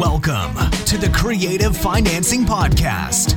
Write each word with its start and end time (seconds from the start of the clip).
Welcome 0.00 0.54
to 0.86 0.96
the 0.96 1.10
Creative 1.12 1.76
Financing 1.76 2.46
Podcast, 2.46 3.36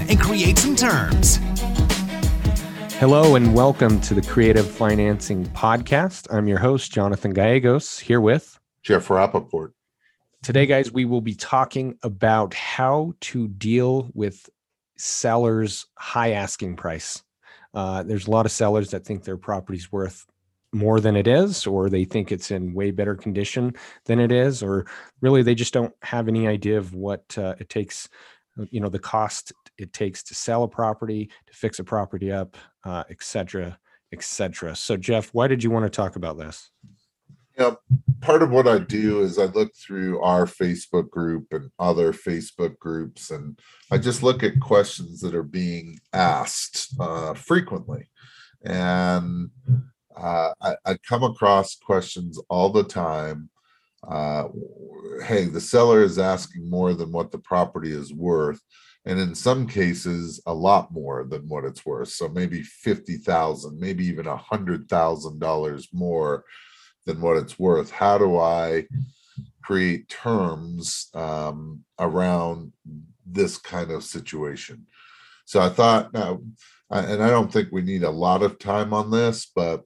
and 0.09 0.19
create 0.19 0.57
some 0.57 0.75
terms. 0.75 1.39
Hello 2.93 3.35
and 3.35 3.53
welcome 3.53 3.99
to 4.01 4.13
the 4.13 4.21
Creative 4.21 4.69
Financing 4.69 5.45
Podcast. 5.47 6.27
I'm 6.31 6.47
your 6.47 6.59
host, 6.59 6.91
Jonathan 6.91 7.33
Gallegos, 7.33 7.99
here 7.99 8.21
with 8.21 8.59
Jeff 8.83 9.07
Rappaport. 9.07 9.71
Today, 10.43 10.65
guys, 10.65 10.91
we 10.91 11.05
will 11.05 11.21
be 11.21 11.35
talking 11.35 11.97
about 12.03 12.53
how 12.53 13.13
to 13.21 13.47
deal 13.47 14.09
with 14.13 14.49
sellers' 14.97 15.85
high 15.97 16.31
asking 16.31 16.75
price. 16.75 17.23
Uh, 17.73 18.03
there's 18.03 18.27
a 18.27 18.31
lot 18.31 18.45
of 18.45 18.51
sellers 18.51 18.91
that 18.91 19.05
think 19.05 19.23
their 19.23 19.37
property's 19.37 19.91
worth 19.91 20.25
more 20.73 20.99
than 20.99 21.15
it 21.15 21.27
is, 21.27 21.67
or 21.67 21.89
they 21.89 22.05
think 22.05 22.31
it's 22.31 22.51
in 22.51 22.73
way 22.73 22.91
better 22.91 23.15
condition 23.15 23.73
than 24.05 24.19
it 24.19 24.31
is, 24.31 24.63
or 24.63 24.85
really 25.21 25.43
they 25.43 25.55
just 25.55 25.73
don't 25.73 25.93
have 26.01 26.27
any 26.27 26.47
idea 26.47 26.77
of 26.77 26.93
what 26.93 27.37
uh, 27.37 27.55
it 27.59 27.69
takes, 27.69 28.07
you 28.69 28.79
know, 28.79 28.89
the 28.89 28.99
cost 28.99 29.53
it 29.77 29.93
takes 29.93 30.23
to 30.23 30.35
sell 30.35 30.63
a 30.63 30.67
property, 30.67 31.29
to 31.47 31.53
fix 31.53 31.79
a 31.79 31.83
property 31.83 32.31
up, 32.31 32.57
uh, 32.85 33.03
et 33.09 33.21
cetera, 33.21 33.77
et 34.13 34.23
cetera. 34.23 34.75
So, 34.75 34.97
Jeff, 34.97 35.29
why 35.33 35.47
did 35.47 35.63
you 35.63 35.71
want 35.71 35.85
to 35.85 35.89
talk 35.89 36.15
about 36.15 36.37
this? 36.37 36.69
Yeah, 37.57 37.75
part 38.21 38.43
of 38.43 38.51
what 38.51 38.67
I 38.67 38.79
do 38.79 39.21
is 39.21 39.37
I 39.37 39.45
look 39.45 39.75
through 39.75 40.21
our 40.21 40.45
Facebook 40.45 41.09
group 41.09 41.47
and 41.51 41.69
other 41.79 42.13
Facebook 42.13 42.79
groups, 42.79 43.29
and 43.29 43.59
I 43.91 43.97
just 43.97 44.23
look 44.23 44.41
at 44.41 44.59
questions 44.61 45.19
that 45.19 45.35
are 45.35 45.43
being 45.43 45.99
asked 46.13 46.93
uh, 46.99 47.33
frequently. 47.33 48.09
And 48.63 49.49
uh, 50.15 50.53
I, 50.61 50.75
I, 50.85 50.97
come 51.07 51.23
across 51.23 51.75
questions 51.75 52.39
all 52.49 52.69
the 52.69 52.83
time. 52.83 53.49
Uh, 54.07 54.45
hey, 55.25 55.45
the 55.45 55.61
seller 55.61 56.03
is 56.03 56.19
asking 56.19 56.69
more 56.69 56.93
than 56.93 57.11
what 57.11 57.31
the 57.31 57.39
property 57.39 57.91
is 57.91 58.13
worth. 58.13 58.61
And 59.05 59.19
in 59.19 59.33
some 59.33 59.67
cases, 59.67 60.41
a 60.45 60.53
lot 60.53 60.91
more 60.91 61.23
than 61.23 61.47
what 61.49 61.65
it's 61.65 61.85
worth. 61.85 62.09
So 62.09 62.29
maybe 62.29 62.61
fifty 62.61 63.17
thousand, 63.17 63.79
maybe 63.79 64.05
even 64.05 64.27
a 64.27 64.37
hundred 64.37 64.87
thousand 64.89 65.39
dollars 65.39 65.87
more 65.91 66.43
than 67.05 67.19
what 67.19 67.37
it's 67.37 67.57
worth. 67.57 67.89
How 67.89 68.17
do 68.19 68.37
I 68.37 68.85
create 69.63 70.07
terms 70.07 71.09
um, 71.15 71.83
around 71.97 72.73
this 73.25 73.57
kind 73.57 73.89
of 73.89 74.03
situation? 74.03 74.85
So 75.45 75.59
I 75.59 75.69
thought, 75.69 76.13
now, 76.13 76.41
and 76.91 77.23
I 77.23 77.29
don't 77.29 77.51
think 77.51 77.69
we 77.71 77.81
need 77.81 78.03
a 78.03 78.09
lot 78.09 78.43
of 78.43 78.59
time 78.59 78.93
on 78.93 79.09
this, 79.09 79.51
but 79.55 79.83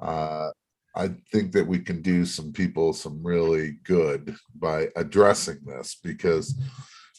uh, 0.00 0.50
I 0.94 1.10
think 1.32 1.52
that 1.52 1.66
we 1.66 1.80
can 1.80 2.00
do 2.02 2.24
some 2.24 2.52
people 2.52 2.92
some 2.92 3.22
really 3.24 3.78
good 3.84 4.36
by 4.54 4.88
addressing 4.94 5.58
this 5.64 5.98
because 6.02 6.54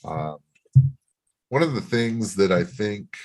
uh, 0.06 0.36
one 1.54 1.62
of 1.62 1.76
the 1.76 1.82
things 1.82 2.34
that 2.34 2.52
I 2.52 2.64
think 2.64 3.16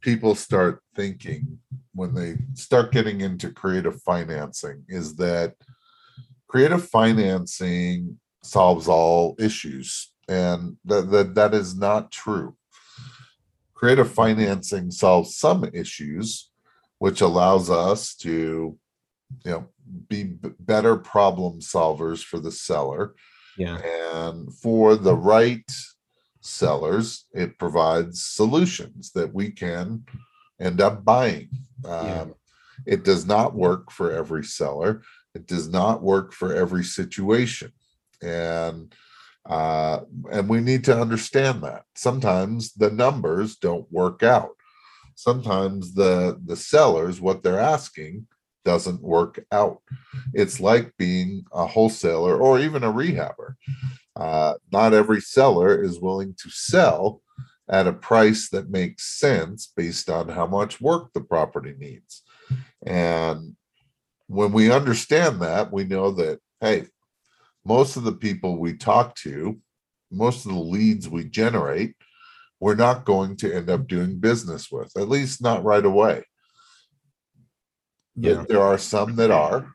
people 0.00 0.34
start 0.34 0.80
thinking 0.96 1.58
when 1.94 2.14
they 2.14 2.36
start 2.54 2.92
getting 2.92 3.20
into 3.20 3.50
creative 3.50 4.00
financing 4.00 4.82
is 4.88 5.16
that 5.16 5.52
creative 6.48 6.88
financing 6.88 8.18
solves 8.42 8.88
all 8.88 9.36
issues 9.38 10.14
and 10.30 10.78
that, 10.86 11.10
that, 11.10 11.34
that 11.34 11.52
is 11.52 11.76
not 11.76 12.10
true. 12.10 12.56
Creative 13.74 14.10
financing 14.10 14.90
solves 14.90 15.36
some 15.36 15.68
issues 15.74 16.48
which 17.00 17.20
allows 17.20 17.68
us 17.68 18.14
to 18.14 18.78
you 19.44 19.50
know 19.50 19.68
be 20.08 20.22
better 20.58 20.96
problem 20.96 21.60
solvers 21.60 22.24
for 22.24 22.38
the 22.38 22.52
seller 22.52 23.14
yeah. 23.58 23.76
and 24.22 24.54
for 24.54 24.96
the 24.96 25.14
right 25.14 25.70
sellers 26.42 27.26
it 27.32 27.58
provides 27.58 28.24
solutions 28.24 29.12
that 29.12 29.32
we 29.32 29.50
can 29.50 30.04
end 30.60 30.80
up 30.80 31.04
buying. 31.04 31.48
Um, 31.84 32.06
yeah. 32.06 32.24
it 32.86 33.04
does 33.04 33.26
not 33.26 33.54
work 33.54 33.90
for 33.90 34.12
every 34.12 34.44
seller. 34.44 35.02
It 35.34 35.46
does 35.46 35.68
not 35.68 36.02
work 36.02 36.32
for 36.32 36.54
every 36.54 36.84
situation. 36.84 37.72
And 38.22 38.94
uh, 39.48 40.00
and 40.30 40.48
we 40.48 40.60
need 40.60 40.84
to 40.84 41.00
understand 41.00 41.62
that. 41.62 41.82
Sometimes 41.96 42.72
the 42.74 42.90
numbers 42.90 43.56
don't 43.56 43.90
work 43.90 44.22
out. 44.22 44.52
Sometimes 45.16 45.94
the 45.94 46.40
the 46.44 46.56
sellers 46.56 47.20
what 47.20 47.42
they're 47.42 47.58
asking 47.58 48.26
doesn't 48.64 49.02
work 49.02 49.44
out. 49.50 49.80
It's 50.32 50.60
like 50.60 50.96
being 50.96 51.44
a 51.52 51.66
wholesaler 51.66 52.36
or 52.36 52.60
even 52.60 52.84
a 52.84 52.92
rehabber 52.92 53.54
uh, 54.16 54.54
not 54.70 54.94
every 54.94 55.20
seller 55.20 55.82
is 55.82 56.00
willing 56.00 56.34
to 56.42 56.50
sell 56.50 57.22
at 57.68 57.86
a 57.86 57.92
price 57.92 58.50
that 58.50 58.70
makes 58.70 59.18
sense 59.18 59.72
based 59.76 60.10
on 60.10 60.28
how 60.28 60.46
much 60.46 60.80
work 60.80 61.10
the 61.12 61.20
property 61.20 61.74
needs 61.78 62.22
and 62.86 63.56
when 64.26 64.52
we 64.52 64.70
understand 64.70 65.40
that 65.40 65.72
we 65.72 65.84
know 65.84 66.10
that 66.10 66.38
hey 66.60 66.84
most 67.64 67.96
of 67.96 68.04
the 68.04 68.12
people 68.12 68.58
we 68.58 68.74
talk 68.74 69.14
to 69.14 69.58
most 70.10 70.44
of 70.44 70.52
the 70.52 70.58
leads 70.58 71.08
we 71.08 71.24
generate 71.24 71.94
we're 72.62 72.76
not 72.76 73.04
going 73.04 73.34
to 73.34 73.52
end 73.52 73.68
up 73.68 73.88
doing 73.88 74.20
business 74.20 74.70
with, 74.70 74.96
at 74.96 75.08
least 75.08 75.42
not 75.42 75.64
right 75.64 75.84
away. 75.84 76.22
Yeah. 78.14 78.44
There 78.48 78.62
are 78.62 78.78
some 78.78 79.16
that 79.16 79.32
are, 79.32 79.66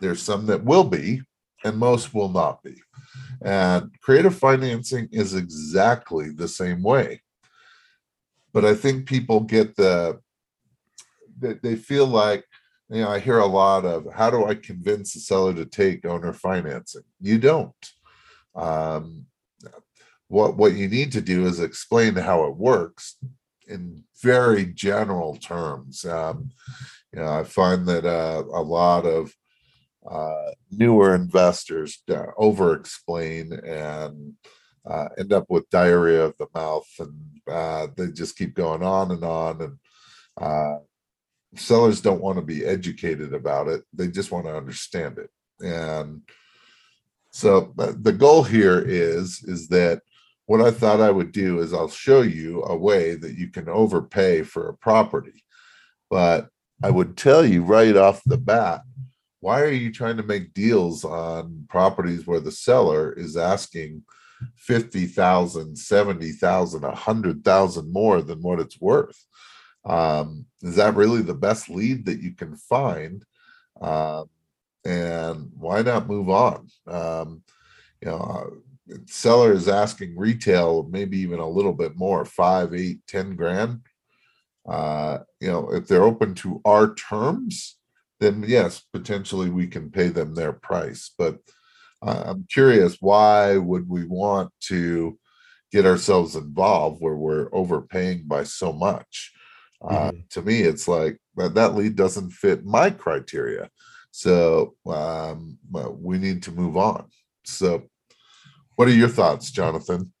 there's 0.00 0.22
some 0.22 0.46
that 0.46 0.64
will 0.64 0.84
be, 0.84 1.20
and 1.64 1.76
most 1.76 2.14
will 2.14 2.30
not 2.30 2.62
be. 2.62 2.76
And 3.42 3.90
creative 4.00 4.36
financing 4.36 5.08
is 5.12 5.34
exactly 5.34 6.30
the 6.30 6.48
same 6.48 6.82
way. 6.82 7.22
But 8.52 8.64
I 8.64 8.74
think 8.74 9.06
people 9.06 9.40
get 9.40 9.76
the, 9.76 10.20
they 11.38 11.76
feel 11.76 12.06
like, 12.06 12.44
you 12.88 13.02
know, 13.02 13.10
I 13.10 13.18
hear 13.18 13.38
a 13.38 13.46
lot 13.46 13.84
of 13.84 14.06
how 14.14 14.30
do 14.30 14.46
I 14.46 14.54
convince 14.54 15.12
the 15.12 15.20
seller 15.20 15.52
to 15.54 15.66
take 15.66 16.06
owner 16.06 16.32
financing? 16.32 17.02
You 17.20 17.38
don't. 17.38 17.92
Um, 18.54 19.26
what 20.28 20.56
what 20.56 20.74
you 20.74 20.88
need 20.88 21.12
to 21.12 21.20
do 21.20 21.46
is 21.46 21.60
explain 21.60 22.14
how 22.16 22.44
it 22.44 22.56
works 22.56 23.16
in 23.68 24.04
very 24.22 24.66
general 24.66 25.36
terms. 25.36 26.04
Um, 26.04 26.50
you 27.12 27.20
know, 27.20 27.28
I 27.28 27.44
find 27.44 27.86
that 27.86 28.04
uh, 28.04 28.44
a 28.52 28.62
lot 28.62 29.04
of 29.04 29.32
uh, 30.08 30.50
newer 30.70 31.14
investors 31.14 32.02
uh, 32.10 32.26
over 32.36 32.74
explain 32.74 33.52
and 33.52 34.34
uh, 34.86 35.08
end 35.18 35.32
up 35.32 35.46
with 35.48 35.68
diarrhea 35.70 36.24
of 36.24 36.36
the 36.38 36.46
mouth, 36.54 36.86
and 36.98 37.40
uh, 37.50 37.88
they 37.96 38.08
just 38.08 38.38
keep 38.38 38.54
going 38.54 38.82
on 38.82 39.10
and 39.10 39.24
on. 39.24 39.60
And 39.60 39.78
uh, 40.40 40.78
sellers 41.56 42.00
don't 42.00 42.22
want 42.22 42.38
to 42.38 42.42
be 42.42 42.64
educated 42.64 43.34
about 43.34 43.68
it; 43.68 43.82
they 43.92 44.08
just 44.08 44.30
want 44.30 44.46
to 44.46 44.56
understand 44.56 45.18
it. 45.18 45.30
And 45.60 46.22
so, 47.30 47.72
the 47.76 48.12
goal 48.12 48.44
here 48.44 48.78
is 48.78 49.42
is 49.44 49.68
that 49.68 50.02
what 50.46 50.60
I 50.60 50.70
thought 50.70 51.00
I 51.00 51.10
would 51.10 51.32
do 51.32 51.60
is 51.60 51.74
I'll 51.74 51.88
show 51.88 52.22
you 52.22 52.62
a 52.62 52.76
way 52.76 53.16
that 53.16 53.36
you 53.36 53.48
can 53.48 53.68
overpay 53.68 54.42
for 54.42 54.68
a 54.68 54.76
property. 54.76 55.44
But 56.08 56.48
I 56.82 56.90
would 56.90 57.16
tell 57.16 57.44
you 57.44 57.64
right 57.64 57.96
off 57.96 58.22
the 58.24 58.38
bat, 58.38 58.82
why 59.46 59.60
are 59.60 59.70
you 59.70 59.92
trying 59.92 60.16
to 60.16 60.24
make 60.24 60.54
deals 60.54 61.04
on 61.04 61.66
properties 61.68 62.26
where 62.26 62.40
the 62.40 62.50
seller 62.50 63.12
is 63.12 63.36
asking 63.36 64.02
50,000, 64.56 65.76
70,000, 65.78 66.82
100,000 66.82 67.92
more 67.92 68.22
than 68.22 68.42
what 68.42 68.58
it's 68.58 68.80
worth? 68.80 69.24
Um, 69.84 70.46
is 70.62 70.74
that 70.74 70.96
really 70.96 71.22
the 71.22 71.32
best 71.32 71.70
lead 71.70 72.06
that 72.06 72.20
you 72.20 72.32
can 72.32 72.56
find? 72.56 73.24
Uh, 73.80 74.24
and 74.84 75.52
why 75.56 75.82
not 75.82 76.08
move 76.08 76.28
on? 76.28 76.66
Um, 76.88 77.44
you 78.02 78.08
know, 78.08 78.50
seller 79.04 79.52
is 79.52 79.68
asking 79.68 80.18
retail 80.18 80.88
maybe 80.90 81.18
even 81.18 81.38
a 81.38 81.48
little 81.48 81.72
bit 81.72 81.96
more 81.96 82.24
five 82.24 82.74
eight 82.74 82.98
ten 83.06 83.36
grand 83.36 83.80
uh 84.68 85.18
you 85.40 85.46
know 85.48 85.72
if 85.72 85.86
they're 85.86 86.02
open 86.02 86.34
to 86.34 86.60
our 86.64 86.92
terms 86.94 87.75
then 88.20 88.44
yes 88.46 88.82
potentially 88.92 89.50
we 89.50 89.66
can 89.66 89.90
pay 89.90 90.08
them 90.08 90.34
their 90.34 90.52
price 90.52 91.12
but 91.18 91.38
uh, 92.02 92.24
I'm 92.26 92.46
curious 92.50 92.98
why 93.00 93.56
would 93.56 93.88
we 93.88 94.04
want 94.06 94.50
to 94.68 95.18
get 95.72 95.86
ourselves 95.86 96.36
involved 96.36 97.00
where 97.00 97.16
we're 97.16 97.48
overpaying 97.52 98.24
by 98.26 98.44
so 98.44 98.72
much? 98.72 99.32
Uh, 99.82 100.10
Mhm. 100.10 100.28
To 100.30 100.42
me, 100.42 100.60
it's 100.62 100.88
like 100.88 101.18
that, 101.36 101.54
that 101.54 101.74
lead 101.74 101.96
doesn't 101.96 102.30
fit 102.30 102.64
my 102.64 102.90
criteria. 102.90 103.68
So 104.10 104.74
um, 104.86 105.58
we 105.70 106.18
need 106.18 106.42
to 106.44 106.52
move 106.52 106.76
on. 106.76 107.10
So, 107.44 107.82
what 108.76 108.88
are 108.88 108.92
your 108.92 109.08
thoughts, 109.08 109.50
Jonathan? 109.50 110.12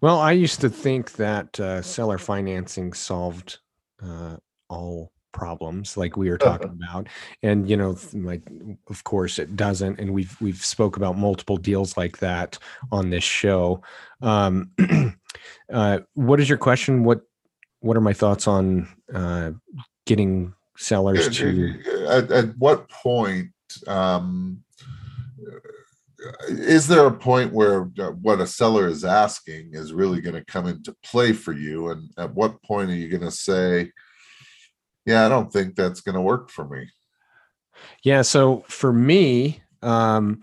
Well, 0.00 0.18
I 0.18 0.32
used 0.32 0.60
to 0.60 0.70
think 0.70 1.12
that 1.12 1.58
uh, 1.58 1.82
seller 1.82 2.18
financing 2.18 2.92
solved 2.92 3.58
uh, 4.02 4.36
all 4.68 5.12
problems, 5.32 5.96
like 5.96 6.16
we 6.16 6.30
were 6.30 6.38
talking 6.38 6.70
about, 6.70 7.08
and 7.42 7.68
you 7.68 7.76
know, 7.76 7.96
like 8.14 8.42
of 8.88 9.04
course 9.04 9.38
it 9.38 9.56
doesn't. 9.56 9.98
And 9.98 10.12
we've 10.12 10.36
we've 10.40 10.64
spoke 10.64 10.96
about 10.96 11.18
multiple 11.18 11.56
deals 11.56 11.96
like 11.96 12.18
that 12.18 12.58
on 12.92 13.10
this 13.10 13.24
show. 13.24 13.82
Um, 14.22 14.70
uh, 15.72 16.00
what 16.14 16.40
is 16.40 16.48
your 16.48 16.58
question? 16.58 17.04
What 17.04 17.22
what 17.80 17.96
are 17.96 18.02
my 18.02 18.12
thoughts 18.12 18.46
on 18.46 18.88
uh, 19.14 19.52
getting 20.06 20.54
sellers 20.76 21.36
to? 21.38 21.74
at, 22.08 22.30
at 22.30 22.58
what 22.58 22.88
point 22.88 23.48
um, 23.86 24.62
is 26.48 26.86
there 26.86 27.06
a 27.06 27.12
point 27.12 27.52
where 27.52 27.90
uh, 27.98 28.10
what 28.22 28.40
a 28.40 28.46
seller 28.46 28.88
is 28.88 29.04
asking 29.04 29.70
is 29.72 29.92
really 29.92 30.20
going 30.20 30.34
to 30.34 30.44
come 30.44 30.66
into 30.66 30.94
play 31.02 31.32
for 31.32 31.52
you 31.52 31.90
and 31.90 32.10
at 32.18 32.32
what 32.34 32.62
point 32.62 32.90
are 32.90 32.96
you 32.96 33.08
going 33.08 33.22
to 33.22 33.30
say 33.30 33.90
yeah 35.06 35.26
i 35.26 35.28
don't 35.28 35.52
think 35.52 35.74
that's 35.74 36.00
going 36.00 36.14
to 36.14 36.20
work 36.20 36.50
for 36.50 36.66
me 36.66 36.86
Yeah. 38.02 38.22
So 38.22 38.64
for 38.68 38.92
me, 38.92 39.62
um, 39.82 40.42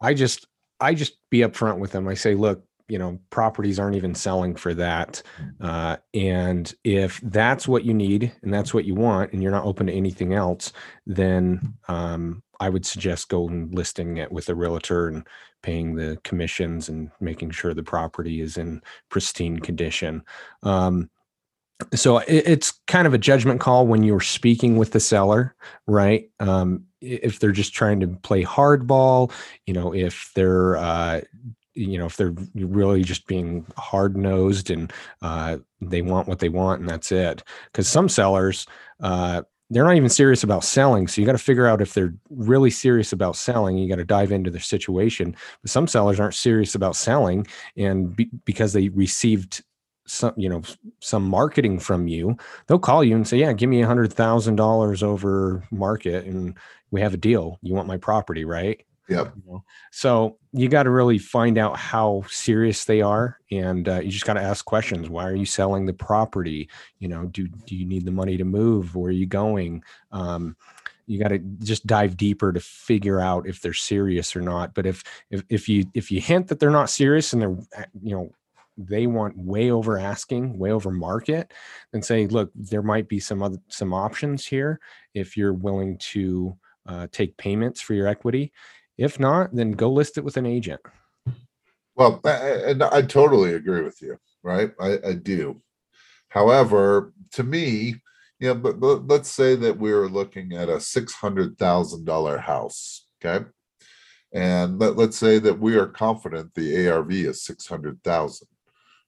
I 0.00 0.14
just 0.14 0.46
I 0.80 0.94
just 0.94 1.14
be 1.30 1.38
upfront 1.38 1.78
with 1.78 1.92
them. 1.92 2.06
I 2.08 2.14
say, 2.14 2.34
look, 2.34 2.62
you 2.88 2.98
know, 2.98 3.18
properties 3.30 3.78
aren't 3.78 3.96
even 3.96 4.14
selling 4.14 4.54
for 4.54 4.74
that, 4.74 5.22
uh, 5.60 5.96
and 6.14 6.72
if 6.84 7.20
that's 7.22 7.66
what 7.66 7.84
you 7.84 7.94
need 7.94 8.32
and 8.42 8.54
that's 8.54 8.72
what 8.72 8.84
you 8.84 8.94
want, 8.94 9.32
and 9.32 9.42
you're 9.42 9.52
not 9.52 9.64
open 9.64 9.86
to 9.86 9.92
anything 9.92 10.34
else, 10.34 10.72
then 11.06 11.74
um, 11.88 12.42
I 12.60 12.68
would 12.68 12.86
suggest 12.86 13.28
going 13.28 13.70
listing 13.72 14.18
it 14.18 14.30
with 14.30 14.48
a 14.48 14.54
realtor 14.54 15.08
and 15.08 15.26
paying 15.62 15.96
the 15.96 16.16
commissions 16.22 16.88
and 16.88 17.10
making 17.20 17.50
sure 17.50 17.74
the 17.74 17.82
property 17.82 18.40
is 18.40 18.56
in 18.56 18.82
pristine 19.08 19.58
condition. 19.58 20.22
Um, 20.62 21.10
so 21.94 22.18
it's 22.26 22.72
kind 22.86 23.06
of 23.06 23.12
a 23.12 23.18
judgment 23.18 23.60
call 23.60 23.86
when 23.86 24.02
you're 24.02 24.20
speaking 24.20 24.76
with 24.76 24.92
the 24.92 25.00
seller 25.00 25.54
right? 25.86 26.30
Um, 26.40 26.84
if 27.00 27.38
they're 27.38 27.52
just 27.52 27.74
trying 27.74 28.00
to 28.00 28.08
play 28.08 28.42
hardball 28.42 29.30
you 29.66 29.74
know 29.74 29.94
if 29.94 30.30
they're 30.34 30.76
uh, 30.76 31.20
you 31.76 31.98
know 31.98 32.06
if 32.06 32.16
they're 32.16 32.34
really 32.54 33.02
just 33.02 33.26
being 33.26 33.66
hard 33.76 34.16
nosed 34.16 34.70
and 34.70 34.92
uh, 35.22 35.58
they 35.80 36.02
want 36.02 36.26
what 36.26 36.38
they 36.38 36.48
want 36.48 36.80
and 36.80 36.88
that's 36.88 37.12
it. 37.12 37.42
Because 37.70 37.86
some 37.88 38.08
sellers 38.08 38.66
uh, 39.00 39.42
they're 39.70 39.84
not 39.84 39.96
even 39.96 40.08
serious 40.08 40.42
about 40.42 40.64
selling 40.64 41.06
so 41.06 41.20
you 41.20 41.26
got 41.26 41.32
to 41.32 41.38
figure 41.38 41.66
out 41.66 41.82
if 41.82 41.92
they're 41.92 42.14
really 42.30 42.70
serious 42.70 43.12
about 43.12 43.36
selling 43.36 43.76
you 43.76 43.88
got 43.88 43.96
to 43.96 44.04
dive 44.04 44.32
into 44.32 44.50
their 44.50 44.60
situation. 44.60 45.36
But 45.62 45.70
some 45.70 45.86
sellers 45.86 46.18
aren't 46.18 46.34
serious 46.34 46.74
about 46.74 46.96
selling 46.96 47.46
and 47.76 48.16
be, 48.16 48.30
because 48.44 48.72
they 48.72 48.88
received 48.88 49.62
some 50.06 50.32
you 50.36 50.48
know 50.48 50.62
some 51.00 51.28
marketing 51.28 51.78
from 51.78 52.06
you 52.06 52.36
they'll 52.66 52.78
call 52.78 53.02
you 53.02 53.16
and 53.16 53.26
say 53.26 53.36
yeah 53.36 53.52
give 53.52 53.68
me 53.68 53.82
a 53.82 53.86
hundred 53.86 54.12
thousand 54.12 54.56
dollars 54.56 55.02
over 55.02 55.64
market 55.70 56.24
and 56.24 56.56
we 56.90 57.00
have 57.00 57.14
a 57.14 57.18
deal. 57.18 57.58
You 57.62 57.74
want 57.74 57.88
my 57.88 57.96
property 57.96 58.44
right? 58.44 58.84
Yep. 59.08 59.34
You 59.36 59.52
know? 59.52 59.64
so 59.92 60.36
you 60.52 60.68
got 60.68 60.82
to 60.84 60.90
really 60.90 61.18
find 61.18 61.58
out 61.58 61.76
how 61.76 62.24
serious 62.28 62.84
they 62.84 63.02
are 63.02 63.38
and 63.52 63.88
uh, 63.88 64.00
you 64.00 64.10
just 64.10 64.24
got 64.24 64.34
to 64.34 64.42
ask 64.42 64.64
questions. 64.64 65.08
Why 65.08 65.26
are 65.26 65.34
you 65.34 65.46
selling 65.46 65.86
the 65.86 65.92
property? 65.92 66.68
You 66.98 67.08
know 67.08 67.26
do, 67.26 67.46
do 67.46 67.76
you 67.76 67.86
need 67.86 68.04
the 68.04 68.10
money 68.10 68.36
to 68.36 68.44
move? 68.44 68.96
Where 68.96 69.08
are 69.08 69.12
you 69.12 69.26
going? 69.26 69.84
Um, 70.10 70.56
you 71.06 71.20
got 71.20 71.28
to 71.28 71.38
just 71.38 71.86
dive 71.86 72.16
deeper 72.16 72.52
to 72.52 72.58
figure 72.58 73.20
out 73.20 73.46
if 73.46 73.60
they're 73.60 73.72
serious 73.72 74.34
or 74.34 74.40
not. 74.40 74.74
But 74.74 74.86
if 74.86 75.04
if, 75.30 75.44
if 75.48 75.68
you 75.68 75.84
if 75.94 76.10
you 76.10 76.20
hint 76.20 76.48
that 76.48 76.58
they're 76.58 76.70
not 76.70 76.90
serious 76.90 77.32
and 77.32 77.42
they're 77.42 77.56
you 78.02 78.16
know 78.16 78.32
they 78.76 79.06
want 79.06 79.36
way 79.38 79.70
over 79.70 79.98
asking 79.98 80.58
way 80.58 80.70
over 80.70 80.90
market 80.90 81.52
and 81.92 82.04
say 82.04 82.26
look 82.26 82.50
there 82.54 82.82
might 82.82 83.08
be 83.08 83.18
some 83.18 83.42
other 83.42 83.58
some 83.68 83.94
options 83.94 84.46
here 84.46 84.78
if 85.14 85.36
you're 85.36 85.54
willing 85.54 85.96
to 85.98 86.56
uh, 86.86 87.06
take 87.10 87.36
payments 87.36 87.80
for 87.80 87.94
your 87.94 88.06
equity. 88.06 88.52
If 88.96 89.18
not, 89.18 89.54
then 89.54 89.72
go 89.72 89.90
list 89.90 90.18
it 90.18 90.24
with 90.24 90.36
an 90.36 90.46
agent. 90.46 90.80
well 91.96 92.20
a- 92.24 92.88
i 92.92 93.02
totally 93.02 93.54
agree 93.54 93.82
with 93.82 94.00
you 94.02 94.18
right? 94.42 94.70
I, 94.80 94.98
I 95.08 95.12
do. 95.14 95.60
However 96.28 97.12
to 97.32 97.42
me 97.42 97.96
you 98.38 98.48
know 98.48 98.54
but, 98.54 98.78
but 98.78 99.06
let's 99.06 99.30
say 99.30 99.56
that 99.56 99.78
we're 99.78 100.08
looking 100.08 100.52
at 100.52 100.68
a 100.68 100.76
$600000 100.76 102.40
house 102.40 103.06
okay? 103.24 103.44
And 104.32 104.78
let, 104.78 104.96
let's 104.96 105.16
say 105.16 105.38
that 105.38 105.58
we 105.58 105.76
are 105.76 105.86
confident 105.86 106.54
the 106.54 106.88
arv 106.88 107.10
is 107.10 107.42
600000 107.42 108.46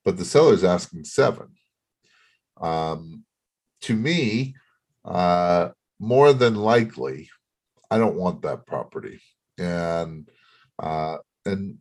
but 0.08 0.16
the 0.16 0.24
seller's 0.24 0.64
asking 0.64 1.04
seven. 1.04 1.48
Um, 2.58 3.24
to 3.82 3.94
me 3.94 4.54
uh, 5.04 5.68
more 6.00 6.32
than 6.32 6.54
likely 6.54 7.28
i 7.90 7.98
don't 7.98 8.16
want 8.16 8.40
that 8.40 8.64
property. 8.64 9.20
And 9.58 10.30
uh, 10.82 11.18
and 11.44 11.76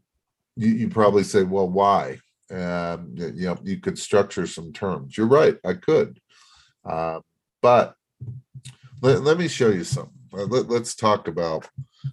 you, 0.57 0.71
you 0.71 0.89
probably 0.89 1.23
say 1.23 1.43
well 1.43 1.69
why? 1.69 2.19
And 2.49 3.17
you 3.17 3.47
know 3.47 3.57
you 3.63 3.79
could 3.79 3.97
structure 3.97 4.45
some 4.45 4.73
terms. 4.73 5.17
You're 5.17 5.27
right 5.41 5.55
i 5.63 5.73
could. 5.75 6.19
Uh, 6.83 7.21
but 7.61 7.95
let, 9.01 9.21
let 9.21 9.37
me 9.37 9.47
show 9.47 9.69
you 9.69 9.85
something. 9.85 10.11
Uh, 10.33 10.47
let, 10.47 10.67
let's 10.67 10.95
talk 10.95 11.29
about 11.29 11.69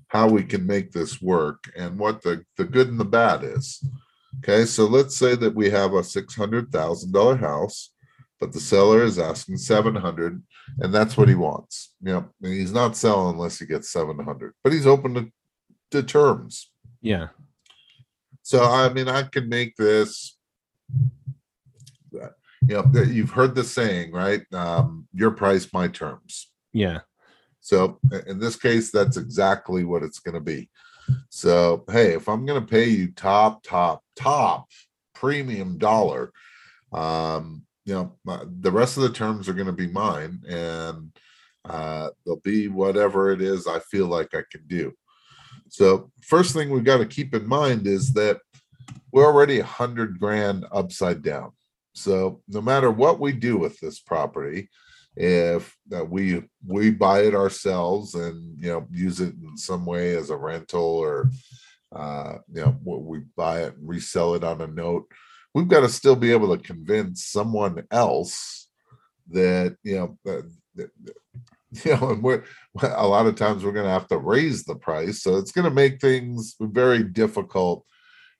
how 0.07 0.29
we 0.29 0.45
can 0.45 0.65
make 0.65 0.93
this 0.93 1.21
work 1.21 1.65
and 1.77 1.99
what 1.99 2.23
the, 2.23 2.45
the 2.57 2.65
good 2.65 2.87
and 2.87 3.01
the 3.01 3.05
bad 3.05 3.43
is 3.43 3.83
okay 4.39 4.65
so 4.65 4.85
let's 4.87 5.17
say 5.17 5.35
that 5.35 5.55
we 5.55 5.71
have 5.71 5.93
a 5.93 6.01
$600000 6.03 7.41
house 7.41 7.91
but 8.41 8.53
the 8.53 8.61
seller 8.61 9.03
is 9.03 9.19
asking 9.19 9.57
700 9.57 10.43
and 10.81 10.95
that's 10.95 11.17
what 11.17 11.29
he 11.29 11.35
wants 11.35 11.95
you 12.03 12.13
know 12.13 12.29
and 12.43 12.53
he's 12.53 12.73
not 12.73 12.97
selling 12.97 13.35
unless 13.35 13.59
he 13.59 13.67
gets 13.67 13.91
700 13.91 14.53
but 14.63 14.73
he's 14.73 14.87
open 14.87 15.15
to, 15.15 15.33
to 15.91 16.03
terms 16.03 16.71
Yeah. 17.01 17.29
so 18.43 18.63
I 18.65 18.93
mean, 18.93 19.09
I 19.09 19.23
can 19.23 19.49
make 19.49 19.77
this. 19.77 20.37
You 22.67 22.83
know, 22.83 23.03
you've 23.03 23.31
heard 23.31 23.55
the 23.55 23.63
saying, 23.65 24.13
right? 24.13 24.41
Um, 24.55 25.07
your 25.13 25.31
price, 25.33 25.71
my 25.75 25.87
terms. 25.87 26.51
Yeah. 26.73 27.01
So 27.61 27.99
in 28.27 28.39
this 28.39 28.57
case, 28.57 28.91
that's 28.91 29.19
exactly 29.19 29.85
what 29.85 30.03
it's 30.03 30.19
going 30.19 30.35
to 30.35 30.41
be. 30.41 30.71
So 31.29 31.85
hey, 31.91 32.15
if 32.15 32.29
I'm 32.29 32.47
going 32.47 32.61
to 32.61 32.67
pay 32.67 32.89
you 32.89 33.09
top, 33.13 33.63
top, 33.63 34.03
top 34.17 34.69
premium 35.15 35.79
dollar, 35.79 36.33
um, 36.93 37.63
you 37.85 37.95
know, 37.95 38.17
my- 38.25 38.45
the 38.61 38.71
rest 38.71 38.97
of 38.97 39.03
the 39.03 39.11
terms 39.13 39.49
are 39.49 39.55
going 39.55 39.67
to 39.67 39.73
be 39.73 39.89
mine, 39.89 40.43
and 40.49 41.13
uh, 41.65 42.11
they'll 42.25 42.37
be 42.41 42.69
whatever 42.69 43.31
it 43.31 43.41
is 43.41 43.67
I 43.67 43.79
feel 43.81 44.07
like 44.07 44.35
I 44.35 44.43
can 44.51 44.67
do. 44.67 44.93
So 45.69 46.11
first 46.23 46.53
thing 46.53 46.71
we've 46.71 46.85
got 46.85 46.99
to 46.99 47.07
keep 47.07 47.35
in 47.35 47.47
mind 47.47 47.87
is 47.87 48.13
that 48.15 48.39
we're 49.13 49.27
already 49.27 49.61
a 49.61 49.65
hundred 49.65 50.19
grand 50.19 50.67
upside 50.73 51.23
down. 51.23 51.53
So 51.95 52.43
no 52.49 52.61
matter 52.61 52.91
what 52.91 53.21
we 53.21 53.33
do 53.33 53.57
with 53.57 53.79
this 53.81 53.99
property, 53.99 54.69
if 55.17 55.77
uh, 55.95 56.05
we 56.05 56.43
we 56.67 56.91
buy 56.91 57.21
it 57.21 57.35
ourselves 57.35 58.15
and 58.15 58.59
you 58.59 58.69
know 58.69 58.87
use 58.91 59.21
it 59.21 59.35
in 59.35 59.57
some 59.57 59.87
way 59.87 60.17
as 60.17 60.31
a 60.31 60.37
rental 60.37 60.83
or 60.83 61.31
uh, 61.95 62.39
you 62.53 62.61
know 62.61 62.77
we 62.85 63.21
buy 63.37 63.63
it 63.63 63.77
and 63.77 63.89
resell 63.89 64.35
it 64.35 64.45
on 64.45 64.61
a 64.61 64.67
note, 64.67 65.07
we've 65.55 65.69
got 65.69 65.81
to 65.81 65.89
still 65.89 66.17
be 66.17 66.33
able 66.33 66.55
to 66.55 66.63
convince 66.63 67.27
someone 67.27 67.85
else 67.91 68.69
that 69.31 69.77
you 69.83 69.97
know 69.97 70.19
that, 70.25 70.51
that, 70.75 70.91
you 71.85 71.97
know 71.97 72.11
and 72.11 72.23
we're 72.23 72.43
a 72.83 73.07
lot 73.07 73.27
of 73.27 73.37
times 73.37 73.65
we're 73.65 73.73
going 73.73 73.87
to 73.87 73.91
have 73.91 74.09
to 74.09 74.19
raise 74.19 74.65
the 74.65 74.75
price. 74.75 75.23
So 75.23 75.37
it's 75.37 75.53
going 75.53 75.67
to 75.67 75.71
make 75.71 76.01
things 76.01 76.57
very 76.61 77.05
difficult 77.05 77.85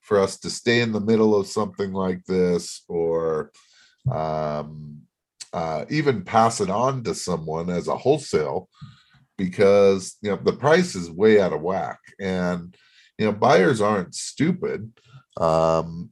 for 0.01 0.21
us 0.21 0.39
to 0.41 0.51
stay 0.51 0.81
in 0.81 0.93
the 0.93 1.01
middle 1.01 1.35
of 1.35 1.47
something 1.47 1.93
like 1.93 2.25
this 2.27 2.83
or 2.89 3.53
um, 4.13 5.04
uh, 5.55 5.85
even 5.89 6.25
pass 6.25 6.61
it 6.61 6.69
on 6.69 7.05
to 7.05 7.15
someone 7.15 7.71
as 7.71 7.89
a 7.89 7.97
wholesale 7.97 8.69
because 9.39 10.17
you 10.21 10.31
know 10.31 10.37
the 10.37 10.53
price 10.53 10.95
is 10.95 11.11
way 11.11 11.41
out 11.41 11.53
of 11.53 11.63
whack. 11.63 11.99
And 12.21 12.77
you 13.19 13.27
know 13.27 13.33
buyers 13.33 13.81
aren't 13.81 14.15
stupid. 14.15 14.93
Um 15.41 16.11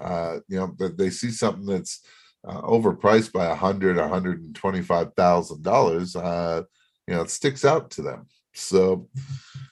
uh 0.00 0.38
you 0.48 0.58
know 0.58 0.74
that 0.78 0.96
they 0.96 1.10
see 1.10 1.30
something 1.30 1.66
that's 1.66 2.06
uh, 2.46 2.62
overpriced 2.62 3.32
by 3.32 3.46
a 3.46 3.54
hundred 3.54 3.98
hundred 3.98 4.40
and 4.40 4.54
twenty 4.54 4.82
five 4.82 5.14
thousand 5.14 5.62
dollars 5.62 6.16
uh 6.16 6.62
you 7.06 7.14
know 7.14 7.22
it 7.22 7.30
sticks 7.30 7.64
out 7.64 7.90
to 7.92 8.02
them. 8.02 8.26
So 8.54 9.08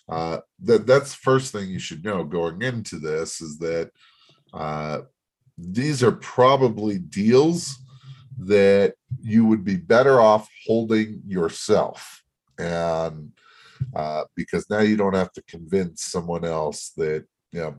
uh, 0.09 0.39
that 0.65 0.87
that's 0.87 1.15
first 1.15 1.53
thing 1.53 1.69
you 1.69 1.79
should 1.79 2.05
know 2.05 2.25
going 2.25 2.63
into 2.63 2.99
this 2.99 3.41
is 3.41 3.59
that 3.59 3.91
uh, 4.53 5.03
these 5.57 6.03
are 6.03 6.13
probably 6.13 6.99
deals 6.99 7.79
that 8.39 8.95
you 9.21 9.45
would 9.45 9.65
be 9.65 9.77
better 9.77 10.21
off 10.21 10.49
holding 10.67 11.23
yourself. 11.27 12.23
And 12.59 13.33
uh, 13.95 14.25
because 14.37 14.69
now 14.71 14.81
you 14.81 14.97
don't 14.97 15.15
have 15.15 15.33
to 15.33 15.43
convince 15.43 16.05
someone 16.05 16.45
else 16.45 16.91
that 16.97 17.25
you 17.53 17.61
know 17.61 17.75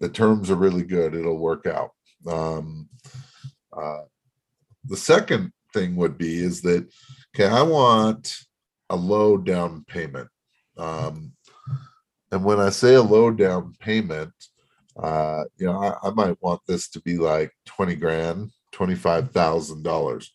the 0.00 0.08
terms 0.08 0.50
are 0.50 0.56
really 0.56 0.84
good 0.84 1.14
it'll 1.14 1.38
work 1.38 1.66
out. 1.66 1.90
Um, 2.26 2.88
uh, 3.76 4.02
the 4.84 4.96
second 4.96 5.52
thing 5.72 5.96
would 5.96 6.16
be 6.16 6.38
is 6.38 6.62
that 6.62 6.88
okay 7.34 7.48
i 7.48 7.60
want 7.60 8.32
a 8.90 8.96
low 8.96 9.36
down 9.36 9.84
payment. 9.88 10.28
Um, 10.76 11.32
and 12.30 12.44
when 12.44 12.60
i 12.60 12.70
say 12.70 12.94
a 12.94 13.02
low 13.02 13.30
down 13.30 13.74
payment 13.80 14.32
uh, 14.96 15.44
you 15.56 15.66
know 15.66 15.82
I, 15.82 16.08
I 16.08 16.10
might 16.10 16.40
want 16.40 16.60
this 16.66 16.88
to 16.90 17.00
be 17.00 17.16
like 17.16 17.52
20 17.66 17.96
grand 17.96 18.50
$25000 18.72 20.28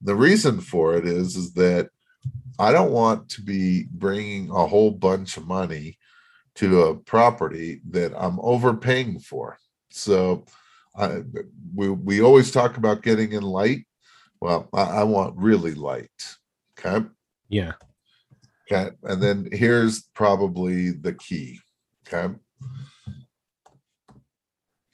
the 0.00 0.14
reason 0.14 0.60
for 0.60 0.96
it 0.96 1.06
is 1.06 1.36
is 1.36 1.52
that 1.54 1.88
i 2.58 2.72
don't 2.72 2.92
want 2.92 3.28
to 3.28 3.42
be 3.42 3.86
bringing 3.92 4.50
a 4.50 4.66
whole 4.66 4.90
bunch 4.90 5.36
of 5.36 5.46
money 5.46 5.98
to 6.54 6.82
a 6.82 6.94
property 6.96 7.80
that 7.88 8.12
i'm 8.16 8.38
overpaying 8.40 9.18
for 9.18 9.58
so 9.90 10.44
I, 10.96 11.22
we, 11.74 11.88
we 11.88 12.20
always 12.20 12.50
talk 12.50 12.76
about 12.76 13.02
getting 13.02 13.32
in 13.32 13.42
light 13.42 13.86
well 14.40 14.68
I, 14.74 14.82
I 14.82 15.04
want 15.04 15.36
really 15.36 15.74
light 15.74 16.10
okay 16.78 17.06
Yeah. 17.50 17.72
Okay, 18.70 18.90
and 19.02 19.20
then 19.20 19.48
here's 19.50 20.02
probably 20.14 20.92
the 20.92 21.14
key. 21.14 21.58
Okay. 22.06 22.32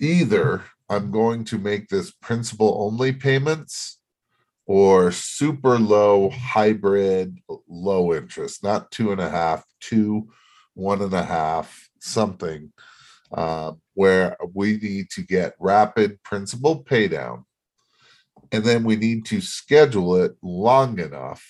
Either 0.00 0.64
I'm 0.88 1.10
going 1.10 1.44
to 1.44 1.58
make 1.58 1.88
this 1.88 2.10
principal 2.10 2.78
only 2.80 3.12
payments 3.12 3.98
or 4.66 5.12
super 5.12 5.78
low 5.78 6.30
hybrid 6.30 7.38
low 7.68 8.12
interest, 8.12 8.62
not 8.62 8.90
two 8.90 9.12
and 9.12 9.20
a 9.20 9.30
half, 9.30 9.64
two, 9.80 10.28
one 10.74 11.00
and 11.00 11.14
a 11.14 11.24
half, 11.24 11.88
something 12.00 12.72
uh, 13.32 13.72
where 13.94 14.36
we 14.54 14.76
need 14.78 15.10
to 15.10 15.22
get 15.22 15.54
rapid 15.58 16.22
principal 16.22 16.78
pay 16.80 17.08
down. 17.08 17.44
And 18.52 18.64
then 18.64 18.84
we 18.84 18.96
need 18.96 19.24
to 19.26 19.40
schedule 19.40 20.16
it 20.16 20.36
long 20.42 20.98
enough 20.98 21.44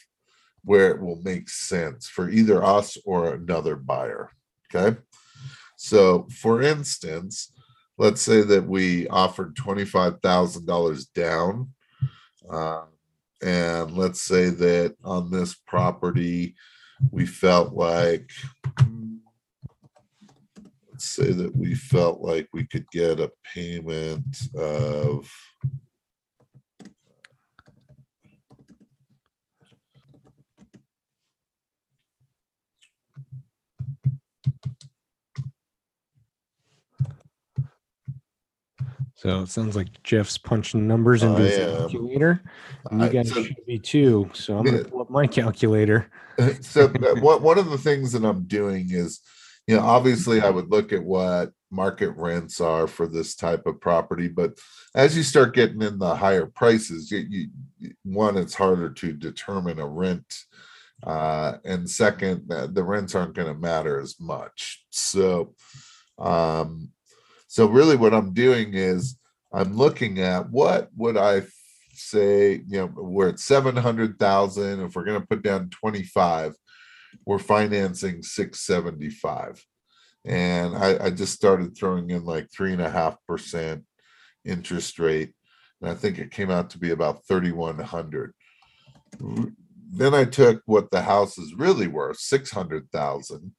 where 0.64 0.90
it 0.90 1.00
will 1.00 1.20
make 1.23 1.49
sense 1.49 2.08
for 2.08 2.28
either 2.28 2.62
us 2.62 2.96
or 3.04 3.35
another 3.35 3.76
buyer. 3.76 4.30
Okay. 4.75 4.99
So, 5.76 6.26
for 6.30 6.62
instance, 6.62 7.52
let's 7.99 8.23
say 8.23 8.42
that 8.42 8.66
we 8.66 9.06
offered 9.08 9.54
$25,000 9.56 11.06
down. 11.14 11.70
Uh, 12.50 12.82
and 13.43 13.97
let's 13.97 14.23
say 14.23 14.50
that 14.50 14.97
on 15.05 15.31
this 15.31 15.55
property, 15.55 16.55
we 17.11 17.26
felt 17.26 17.75
like, 17.75 18.31
let's 20.90 21.05
say 21.05 21.33
that 21.33 21.55
we 21.55 21.75
felt 21.75 22.21
like 22.21 22.49
we 22.52 22.66
could 22.66 22.88
get 22.90 23.21
a 23.21 23.31
payment 23.55 24.25
of 24.55 25.31
So 39.26 39.40
it 39.42 39.49
sounds 39.49 39.75
like 39.75 39.88
Jeff's 40.04 40.38
punching 40.38 40.87
numbers 40.87 41.25
into 41.25 41.42
his 41.42 41.59
am. 41.59 41.76
calculator. 41.78 42.40
And 42.92 43.00
you 43.00 43.06
I- 43.09 43.12
guys 43.12 43.33
so- 43.33 43.42
should 43.42 43.56
be 43.66 43.76
too. 43.76 44.30
So 44.35 44.56
I'm 44.56 44.64
gonna 44.64 44.78
Yeah. 44.78 44.83
pull 44.88 45.00
up 45.00 45.11
my 45.11 45.26
calculator. 45.26 46.09
so 46.61 46.85
uh, 46.85 47.16
what 47.21 47.42
one 47.42 47.59
of 47.59 47.68
the 47.71 47.76
things 47.78 48.12
that 48.12 48.25
I'm 48.25 48.45
doing 48.45 48.87
is, 48.92 49.18
you 49.66 49.75
know, 49.75 49.83
obviously 49.83 50.40
I 50.42 50.50
would 50.50 50.71
look 50.71 50.92
at 50.92 51.02
what 51.02 51.50
market 51.73 52.11
rents 52.11 52.61
are 52.61 52.87
for 52.87 53.09
this 53.09 53.35
type 53.35 53.66
of 53.66 53.80
property, 53.80 54.28
but 54.28 54.61
as 54.95 55.16
you 55.16 55.25
start 55.25 55.56
getting 55.56 55.83
in 55.83 55.99
the 55.99 56.14
higher 56.14 56.47
prices, 56.47 57.11
you, 57.11 57.26
you 57.80 57.90
one, 58.04 58.37
it's 58.37 58.54
harder 58.54 58.90
to 58.90 59.12
determine 59.12 59.80
a 59.80 59.88
rent. 59.88 60.37
Uh, 61.02 61.54
and 61.64 61.90
second, 61.90 62.49
the 62.49 62.85
rents 62.85 63.16
aren't 63.16 63.35
going 63.35 63.52
to 63.52 63.59
matter 63.61 63.99
as 63.99 64.14
much. 64.21 64.87
So, 64.90 65.56
um, 66.16 66.92
so 67.56 67.64
really 67.64 67.96
what 67.96 68.12
I'm 68.12 68.34
doing 68.34 68.75
is 68.75 69.16
I'm 69.50 69.78
looking 69.78 70.20
at 70.20 70.50
what 70.50 70.90
would 70.94 71.16
I 71.16 71.40
say, 71.94 72.60
you 72.68 72.80
know, 72.80 72.92
we're 72.94 73.30
at 73.30 73.40
700,000. 73.40 74.80
If 74.80 74.94
we're 74.94 75.04
going 75.04 75.18
to 75.18 75.26
put 75.26 75.42
down 75.42 75.70
25, 75.70 76.54
we're 77.25 77.38
financing 77.38 78.22
675. 78.22 79.64
And 80.26 80.76
I, 80.76 81.06
I 81.06 81.08
just 81.08 81.32
started 81.32 81.75
throwing 81.75 82.10
in 82.10 82.26
like 82.26 82.50
three 82.52 82.75
and 82.75 82.82
a 82.82 82.90
half 82.90 83.16
percent 83.26 83.84
interest 84.44 84.98
rate. 84.98 85.32
And 85.80 85.90
I 85.90 85.94
think 85.94 86.18
it 86.18 86.30
came 86.30 86.50
out 86.50 86.68
to 86.70 86.78
be 86.78 86.90
about 86.90 87.26
3,100. 87.26 88.34
Then 89.94 90.12
I 90.12 90.26
took 90.26 90.60
what 90.66 90.90
the 90.90 91.00
house 91.00 91.38
is 91.38 91.54
really 91.54 91.86
worth, 91.86 92.18
600,000. 92.18 93.52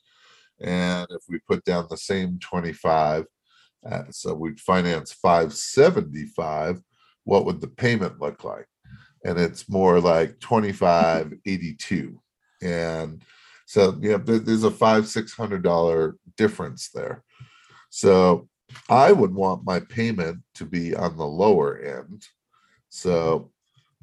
And 0.62 1.08
if 1.10 1.24
we 1.27 1.39
put 1.48 1.63
down 1.63 1.88
the 1.89 1.98
same 1.98 2.38
25, 2.38 3.25
uh, 3.89 4.03
so 4.12 4.34
we'd 4.34 4.60
finance 4.60 5.13
575, 5.13 6.82
what 7.24 7.46
would 7.46 7.62
the 7.62 7.67
payment 7.67 8.20
look 8.20 8.44
like? 8.44 8.67
And 9.24 9.38
it's 9.39 9.70
more 9.70 10.00
like 10.00 10.39
2582. 10.39 12.22
And 12.62 13.24
so 13.65 13.98
yeah, 14.01 14.17
there- 14.17 14.39
there's 14.39 14.63
a 14.63 14.72
five, 14.72 15.08
six 15.08 15.34
hundred 15.34 15.63
dollar 15.63 16.15
difference 16.38 16.89
there. 16.94 17.24
So 17.89 18.48
I 18.89 19.12
would 19.12 19.34
want 19.34 19.65
my 19.65 19.79
payment 19.79 20.39
to 20.56 20.65
be 20.65 20.96
on 20.96 21.17
the 21.17 21.25
lower 21.27 21.77
end. 21.77 22.25
So 22.89 23.51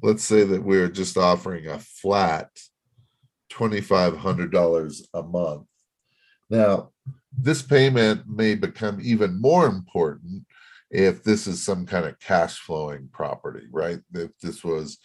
let's 0.01 0.23
say 0.23 0.43
that 0.43 0.63
we're 0.63 0.89
just 0.89 1.17
offering 1.17 1.67
a 1.67 1.79
flat 1.79 2.49
twenty-five 3.49 4.17
hundred 4.17 4.51
dollars 4.51 5.07
a 5.13 5.23
month. 5.23 5.67
Now, 6.49 6.91
this 7.37 7.61
payment 7.61 8.27
may 8.27 8.55
become 8.55 8.99
even 9.01 9.39
more 9.39 9.67
important 9.67 10.45
if 10.91 11.23
this 11.23 11.47
is 11.47 11.63
some 11.63 11.85
kind 11.85 12.05
of 12.05 12.19
cash 12.19 12.59
flowing 12.59 13.09
property, 13.11 13.67
right? 13.71 13.99
If 14.13 14.31
this 14.41 14.63
was 14.63 14.97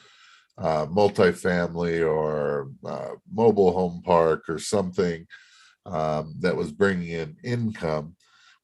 uh, 0.58 0.86
multifamily 0.86 2.06
or 2.06 2.70
uh, 2.86 3.14
mobile 3.32 3.72
home 3.72 4.02
park 4.04 4.48
or 4.48 4.58
something 4.58 5.26
um, 5.86 6.34
that 6.40 6.56
was 6.56 6.70
bringing 6.70 7.08
in 7.08 7.36
income, 7.42 8.14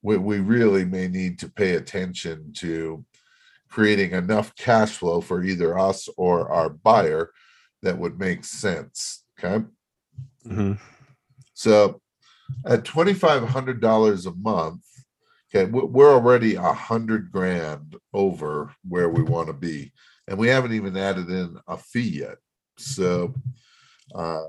we, 0.02 0.18
we 0.18 0.38
really 0.38 0.84
may 0.84 1.08
need 1.08 1.38
to 1.40 1.48
pay 1.48 1.74
attention 1.74 2.52
to 2.58 3.04
creating 3.68 4.12
enough 4.12 4.54
cash 4.54 4.92
flow 4.92 5.20
for 5.20 5.42
either 5.42 5.78
us 5.78 6.08
or 6.16 6.50
our 6.50 6.68
buyer 6.68 7.30
that 7.82 7.98
would 7.98 8.18
make 8.18 8.44
sense. 8.44 9.24
Okay. 9.38 9.64
Mhm. 10.46 10.78
So 11.54 12.00
at 12.64 12.84
twenty 12.84 13.14
five 13.14 13.48
hundred 13.48 13.80
dollars 13.80 14.26
a 14.26 14.34
month, 14.34 14.82
okay, 15.54 15.70
we- 15.70 15.84
we're 15.84 16.12
already 16.12 16.54
a 16.54 16.72
hundred 16.72 17.30
grand 17.30 17.96
over 18.12 18.74
where 18.88 19.08
we 19.08 19.22
want 19.22 19.48
to 19.48 19.52
be, 19.52 19.92
and 20.28 20.38
we 20.38 20.48
haven't 20.48 20.72
even 20.72 20.96
added 20.96 21.28
in 21.30 21.58
a 21.68 21.76
fee 21.76 22.20
yet. 22.20 22.38
So 22.78 23.34
uh, 24.14 24.44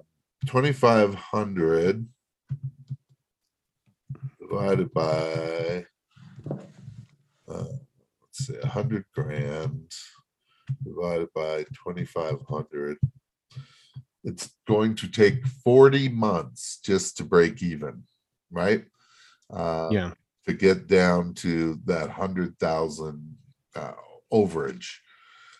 twenty 0.46 0.74
five 0.74 1.16
hundred 1.16 2.08
divided 4.39 4.94
by 4.94 5.86
uh, 7.50 7.63
let's 7.63 8.48
say 8.48 8.56
a 8.62 8.68
hundred 8.68 9.06
grand 9.13 9.92
divided 10.84 11.30
by 11.34 11.66
twenty 11.74 12.06
five 12.06 12.42
hundred 12.48 12.98
it's 14.27 14.50
going 14.67 14.93
to 14.93 15.07
take 15.07 15.48
40 15.48 16.10
months 16.10 16.79
just 16.84 17.15
to 17.17 17.24
break 17.24 17.63
even, 17.63 18.03
right? 18.51 18.84
Uh, 19.51 19.89
Yeah. 19.91 20.12
To 20.48 20.53
get 20.53 20.88
down 20.88 21.34
to 21.36 21.77
that 21.86 22.07
100,000 22.07 23.38
uh, 23.75 23.91
overage. 24.31 24.88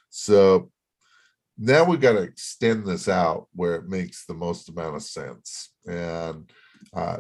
So 0.10 0.72
now 1.58 1.84
we 1.84 1.98
got 1.98 2.14
to 2.14 2.22
extend 2.22 2.86
this 2.86 3.10
out 3.10 3.48
where 3.54 3.76
it 3.76 3.90
makes 3.90 4.26
the 4.26 4.34
most 4.34 4.70
amount 4.70 4.96
of 4.96 5.04
sense. 5.04 5.74
And 5.86 6.50
uh, 6.94 7.18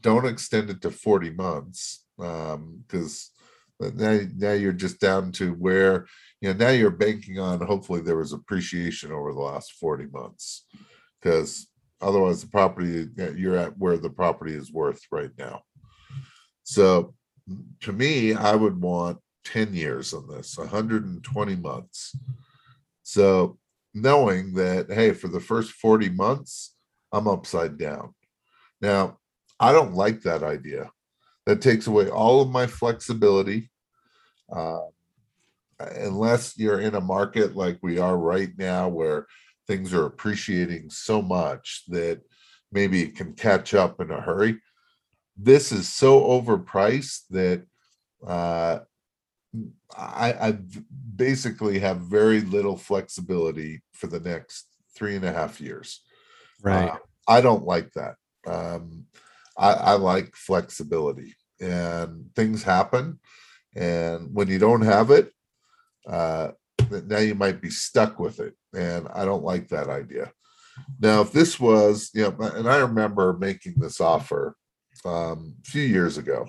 don't 0.00 0.26
extend 0.26 0.70
it 0.70 0.80
to 0.82 0.90
40 0.90 1.30
months 1.30 2.06
because 2.16 3.30
now, 3.78 4.20
now 4.36 4.52
you're 4.52 4.72
just 4.72 5.00
down 5.00 5.32
to 5.32 5.52
where 5.54 6.06
you 6.40 6.48
know 6.48 6.64
now 6.64 6.70
you're 6.70 6.90
banking 6.90 7.38
on 7.38 7.60
hopefully 7.60 8.00
there 8.00 8.16
was 8.16 8.32
appreciation 8.32 9.10
over 9.10 9.32
the 9.32 9.40
last 9.40 9.72
40 9.72 10.06
months 10.06 10.66
because 11.20 11.70
Otherwise, 12.02 12.40
the 12.40 12.48
property 12.48 13.08
you're 13.36 13.56
at 13.56 13.76
where 13.76 13.98
the 13.98 14.08
property 14.08 14.54
is 14.54 14.72
worth 14.72 15.02
right 15.10 15.30
now. 15.38 15.60
So 16.62 17.14
to 17.80 17.92
me, 17.92 18.34
I 18.34 18.54
would 18.54 18.80
want 18.80 19.18
10 19.44 19.74
years 19.74 20.14
on 20.14 20.26
this, 20.28 20.56
120 20.56 21.56
months. 21.56 22.16
So 23.02 23.58
knowing 23.92 24.54
that, 24.54 24.90
hey, 24.90 25.12
for 25.12 25.28
the 25.28 25.40
first 25.40 25.72
40 25.72 26.10
months, 26.10 26.74
I'm 27.12 27.28
upside 27.28 27.76
down. 27.76 28.14
Now, 28.80 29.18
I 29.58 29.72
don't 29.72 29.94
like 29.94 30.22
that 30.22 30.42
idea. 30.42 30.90
That 31.44 31.60
takes 31.60 31.86
away 31.86 32.08
all 32.08 32.40
of 32.40 32.50
my 32.50 32.66
flexibility. 32.66 33.70
Uh, 34.50 34.80
unless 35.78 36.56
you're 36.56 36.80
in 36.80 36.94
a 36.94 37.00
market 37.00 37.56
like 37.56 37.78
we 37.82 37.98
are 37.98 38.16
right 38.16 38.50
now, 38.56 38.88
where 38.88 39.26
things 39.70 39.94
are 39.94 40.06
appreciating 40.06 40.90
so 40.90 41.22
much 41.22 41.84
that 41.86 42.20
maybe 42.72 43.02
it 43.02 43.14
can 43.14 43.32
catch 43.34 43.72
up 43.72 44.00
in 44.00 44.10
a 44.10 44.20
hurry. 44.20 44.60
This 45.36 45.70
is 45.70 45.88
so 45.88 46.22
overpriced 46.22 47.20
that 47.30 47.64
uh, 48.26 48.80
I, 49.96 50.32
I 50.32 50.58
basically 51.14 51.78
have 51.78 51.98
very 51.98 52.40
little 52.40 52.76
flexibility 52.76 53.80
for 53.92 54.08
the 54.08 54.18
next 54.18 54.66
three 54.96 55.14
and 55.14 55.24
a 55.24 55.32
half 55.32 55.60
years. 55.60 56.00
Right. 56.64 56.90
Uh, 56.90 56.96
I 57.28 57.40
don't 57.40 57.64
like 57.64 57.92
that. 57.92 58.16
Um, 58.48 59.06
I, 59.56 59.72
I 59.72 59.92
like 59.92 60.34
flexibility 60.34 61.36
and 61.60 62.34
things 62.34 62.64
happen. 62.64 63.20
And 63.76 64.34
when 64.34 64.48
you 64.48 64.58
don't 64.58 64.82
have 64.82 65.12
it, 65.12 65.30
uh, 66.08 66.48
now 66.90 67.18
you 67.18 67.36
might 67.36 67.62
be 67.62 67.70
stuck 67.70 68.18
with 68.18 68.40
it. 68.40 68.54
And 68.74 69.08
I 69.14 69.24
don't 69.24 69.44
like 69.44 69.68
that 69.68 69.88
idea. 69.88 70.32
Now, 71.00 71.20
if 71.20 71.32
this 71.32 71.58
was, 71.58 72.10
you 72.14 72.22
know, 72.22 72.36
and 72.54 72.68
I 72.68 72.78
remember 72.78 73.34
making 73.34 73.74
this 73.76 74.00
offer 74.00 74.56
um, 75.04 75.56
a 75.64 75.70
few 75.70 75.82
years 75.82 76.18
ago, 76.18 76.46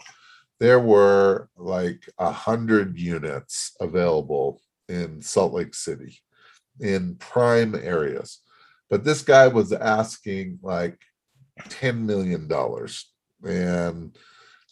there 0.60 0.80
were 0.80 1.50
like 1.58 2.08
a 2.20 2.32
hundred 2.32 2.98
units 2.98 3.76
available 3.80 4.62
in 4.88 5.22
Salt 5.22 5.54
Lake 5.54 5.74
City 5.74 6.20
in 6.80 7.16
prime 7.16 7.76
areas. 7.76 8.40
But 8.90 9.04
this 9.04 9.22
guy 9.22 9.48
was 9.48 9.72
asking 9.72 10.60
like 10.62 11.00
$10 11.62 12.02
million. 12.02 12.50
And 13.44 14.16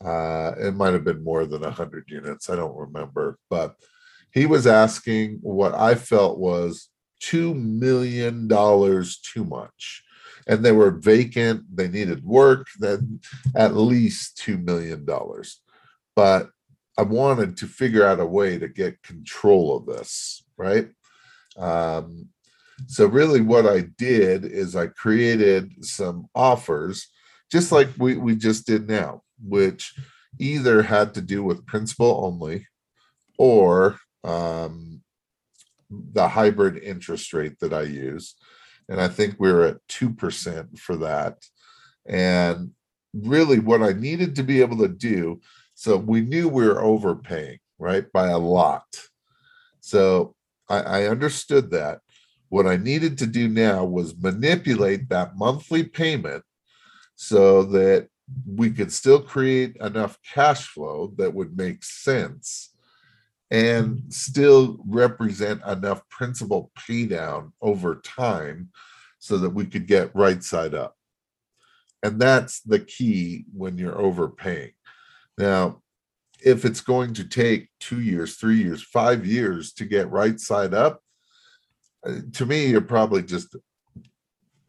uh, 0.04 0.56
it 0.60 0.76
might 0.76 0.94
have 0.94 1.04
been 1.04 1.24
more 1.24 1.46
than 1.46 1.62
100 1.62 2.06
units. 2.08 2.50
I 2.50 2.56
don't 2.56 2.78
remember. 2.78 3.38
But 3.50 3.76
he 4.32 4.46
was 4.46 4.68
asking 4.68 5.40
what 5.42 5.74
I 5.74 5.96
felt 5.96 6.38
was 6.38 6.90
$2 7.22 7.56
million 7.56 8.48
too 8.48 9.46
much. 9.46 10.04
And 10.48 10.66
they 10.66 10.72
were 10.72 10.92
vacant, 10.92 11.64
they 11.76 11.88
needed 11.88 12.24
work, 12.24 12.68
then 12.80 13.20
at 13.56 13.76
least 13.76 14.38
$2 14.38 14.64
million. 14.64 15.08
But 16.16 16.50
I 16.98 17.04
wanted 17.04 17.58
to 17.58 17.68
figure 17.68 18.06
out 18.06 18.20
a 18.20 18.26
way 18.26 18.58
to 18.58 18.68
get 18.68 19.02
control 19.04 19.78
of 19.78 19.86
this, 19.86 20.44
right? 20.58 20.90
Um, 21.58 22.30
so, 22.88 23.06
really, 23.06 23.42
what 23.42 23.66
I 23.66 23.82
did 23.98 24.46
is 24.46 24.76
I 24.76 24.88
created 24.88 25.86
some 25.86 26.28
offers, 26.34 27.08
just 27.52 27.72
like 27.72 27.90
we, 27.98 28.16
we 28.16 28.36
just 28.36 28.66
did 28.66 28.88
now, 28.88 29.22
which 29.42 29.94
either 30.40 30.82
had 30.82 31.14
to 31.14 31.22
do 31.22 31.44
with 31.44 31.66
principal 31.66 32.26
only 32.26 32.68
or 33.38 33.98
um, 34.24 35.02
the 35.90 36.28
hybrid 36.28 36.82
interest 36.84 37.34
rate 37.34 37.60
that 37.60 37.74
I 37.74 37.84
use. 37.84 38.36
And 38.88 39.00
I 39.00 39.08
think 39.08 39.36
we 39.38 39.50
are 39.50 39.64
at 39.64 39.88
2% 39.88 40.80
for 40.80 40.98
that. 40.98 41.38
And 42.06 42.72
really, 43.14 43.60
what 43.60 43.82
I 43.82 43.94
needed 43.94 44.36
to 44.36 44.44
be 44.44 44.62
able 44.62 44.78
to 44.78 44.88
do 44.88 45.42
so 45.80 45.96
we 45.96 46.20
knew 46.20 46.50
we 46.50 46.68
were 46.68 46.82
overpaying, 46.82 47.60
right, 47.78 48.12
by 48.12 48.28
a 48.28 48.38
lot. 48.38 48.84
So 49.80 50.36
I, 50.68 50.80
I 50.82 51.08
understood 51.08 51.72
that. 51.72 52.02
What 52.50 52.68
I 52.68 52.76
needed 52.76 53.18
to 53.20 53.26
do 53.26 53.48
now 53.48 53.86
was 53.86 54.22
manipulate 54.22 55.08
that 55.08 55.38
monthly 55.38 55.84
payment 55.84 56.44
so 57.16 57.64
that 57.64 58.10
we 58.46 58.72
could 58.72 58.92
still 58.92 59.22
create 59.22 59.78
enough 59.78 60.18
cash 60.22 60.68
flow 60.68 61.14
that 61.16 61.34
would 61.34 61.56
make 61.56 61.82
sense 61.86 62.69
and 63.52 64.04
still 64.10 64.80
represent 64.86 65.62
enough 65.66 66.08
principal 66.10 66.72
pay 66.76 67.06
down 67.06 67.52
over 67.62 67.96
time 67.96 68.70
so 69.18 69.38
that 69.38 69.50
we 69.50 69.66
could 69.66 69.88
get 69.88 70.16
right 70.16 70.44
side 70.44 70.74
up. 70.74 70.96
And 72.04 72.20
that's 72.20 72.62
the 72.62 72.80
key 72.80 73.46
when 73.54 73.78
you're 73.78 74.00
overpaying. 74.00 74.72
Now, 75.38 75.82
if 76.44 76.64
it's 76.64 76.82
going 76.82 77.14
to 77.16 77.26
take 77.26 77.70
two 77.80 78.02
years, 78.02 78.36
three 78.36 78.62
years, 78.62 78.82
five 78.82 79.26
years 79.26 79.74
to 79.74 79.86
get 79.86 80.12
right 80.12 80.40
side 80.40 80.74
up, 80.74 81.02
uh, 82.06 82.20
to 82.34 82.46
me, 82.46 82.68
you're 82.68 82.82
probably 82.82 83.24
just 83.24 83.56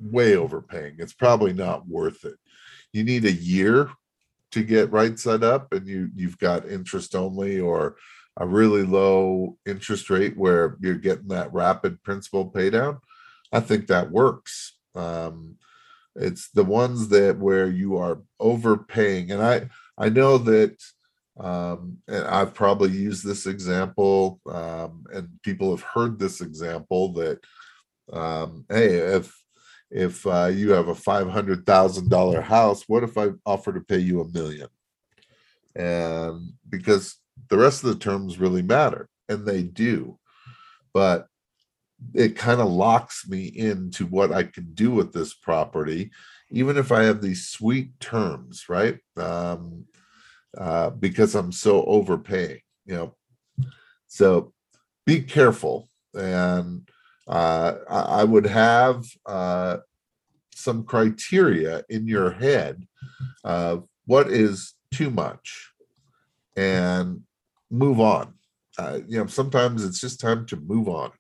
way 0.01 0.37
overpaying. 0.37 0.97
It's 0.99 1.13
probably 1.13 1.53
not 1.53 1.87
worth 1.87 2.25
it. 2.25 2.35
You 2.93 3.05
need 3.05 3.25
a 3.25 3.33
year 3.33 3.91
to 4.51 4.65
get 4.65 4.91
right 4.91 5.17
side 5.17 5.45
up, 5.45 5.73
and 5.73 5.87
you 5.87 6.11
you've 6.17 6.39
got 6.39 6.69
interest 6.69 7.15
only 7.15 7.61
or 7.61 7.97
a 8.41 8.47
really 8.47 8.83
low 8.83 9.59
interest 9.67 10.09
rate 10.09 10.37
where 10.37 10.79
you're 10.81 10.95
getting 10.95 11.29
that 11.29 11.53
rapid 11.53 12.03
principal 12.03 12.47
pay 12.47 12.71
down, 12.71 12.99
I 13.53 13.61
think 13.61 13.87
that 13.87 14.11
works. 14.11 14.79
Um, 14.95 15.57
it's 16.17 16.51
the 16.51 16.65
ones 16.65 17.09
that 17.11 17.39
where 17.39 17.69
you 17.69 17.99
are 17.99 18.23
overpaying, 18.41 19.31
and 19.31 19.43
I 19.43 19.69
I 19.97 20.09
know 20.09 20.39
that, 20.39 20.77
um, 21.39 21.99
and 22.09 22.25
I've 22.25 22.55
probably 22.55 22.91
used 22.91 23.25
this 23.25 23.47
example, 23.47 24.41
um, 24.51 25.05
and 25.13 25.29
people 25.43 25.71
have 25.71 25.85
heard 25.85 26.19
this 26.19 26.41
example 26.41 27.13
that, 27.13 27.41
um, 28.13 28.65
hey, 28.71 28.95
if 28.95 29.37
if 29.91 30.27
uh, 30.27 30.47
you 30.47 30.71
have 30.71 30.89
a 30.89 30.95
five 30.95 31.29
hundred 31.29 31.67
thousand 31.67 32.09
dollar 32.09 32.41
house, 32.41 32.85
what 32.89 33.05
if 33.05 33.19
I 33.19 33.29
offer 33.45 33.73
to 33.73 33.81
pay 33.81 33.99
you 33.99 34.23
a 34.23 34.29
million? 34.33 34.69
And 35.77 36.55
because 36.69 37.20
the 37.49 37.59
rest 37.59 37.83
of 37.85 37.91
the 37.91 37.99
terms 37.99 38.39
really 38.39 38.63
matter, 38.63 39.09
and 39.29 39.47
they 39.47 39.63
do. 39.63 40.19
But 40.93 41.27
it 42.15 42.37
kind 42.37 42.61
of 42.61 42.69
locks 42.69 43.29
me 43.29 43.45
into 43.45 44.07
what 44.07 44.33
I 44.33 44.45
can 44.45 44.73
do 44.73 44.91
with 44.91 45.13
this 45.13 45.35
property, 45.35 46.11
even 46.51 46.77
if 46.77 46.91
I 46.91 47.03
have 47.05 47.21
these 47.21 47.49
sweet 47.49 47.99
terms, 48.01 48.69
right? 48.69 48.99
Um, 49.17 49.85
uh, 50.57 50.91
because 50.91 51.35
I'm 51.35 51.53
so 51.53 51.85
overpaying, 51.85 52.61
you 52.87 52.95
know. 52.95 53.17
So 54.09 54.53
be 55.07 55.21
careful. 55.21 55.89
And 56.15 56.89
uh, 57.29 57.75
I, 57.89 58.25
would 58.25 58.47
have 58.47 59.05
uh, 59.25 59.79
some 60.53 60.83
criteria 60.83 61.85
in 61.89 62.09
your 62.09 62.33
head 62.33 62.89
of 63.45 63.87
what 64.07 64.29
is 64.29 64.75
too 64.93 65.11
much 65.11 65.71
and 66.57 67.23
move 67.71 68.01
on. 68.01 68.35
Uh, 68.79 69.01
you 69.07 69.19
know, 69.19 69.27
sometimes 69.27 69.85
it's 69.85 70.01
just 70.01 70.21
time 70.21 70.47
to 70.47 70.57
move 70.57 70.89
on. 70.89 71.11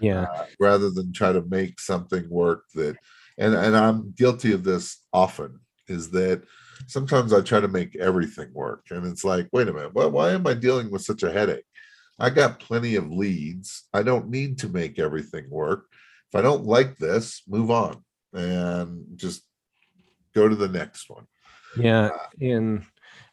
Yeah. 0.00 0.22
Uh, 0.22 0.46
rather 0.60 0.90
than 0.90 1.12
try 1.12 1.32
to 1.32 1.42
make 1.42 1.80
something 1.80 2.28
work 2.28 2.64
that, 2.74 2.96
and 3.38 3.54
and 3.54 3.76
I'm 3.76 4.12
guilty 4.12 4.52
of 4.52 4.64
this 4.64 4.98
often. 5.12 5.60
Is 5.88 6.10
that 6.10 6.42
sometimes 6.86 7.32
I 7.32 7.40
try 7.40 7.60
to 7.60 7.68
make 7.68 7.96
everything 7.96 8.52
work, 8.52 8.86
and 8.90 9.06
it's 9.06 9.24
like, 9.24 9.48
wait 9.52 9.68
a 9.68 9.72
minute, 9.72 9.94
why, 9.94 10.04
why 10.04 10.30
am 10.30 10.46
I 10.46 10.54
dealing 10.54 10.90
with 10.90 11.02
such 11.02 11.22
a 11.22 11.32
headache? 11.32 11.64
I 12.18 12.30
got 12.30 12.60
plenty 12.60 12.96
of 12.96 13.10
leads. 13.10 13.84
I 13.94 14.02
don't 14.02 14.28
need 14.28 14.58
to 14.58 14.68
make 14.68 14.98
everything 14.98 15.48
work. 15.48 15.86
If 16.30 16.38
I 16.38 16.42
don't 16.42 16.64
like 16.64 16.98
this, 16.98 17.42
move 17.48 17.70
on 17.70 18.02
and 18.34 19.06
just 19.16 19.42
go 20.34 20.48
to 20.48 20.54
the 20.54 20.68
next 20.68 21.08
one. 21.08 21.26
Yeah, 21.76 22.06
uh, 22.06 22.18
and 22.40 22.84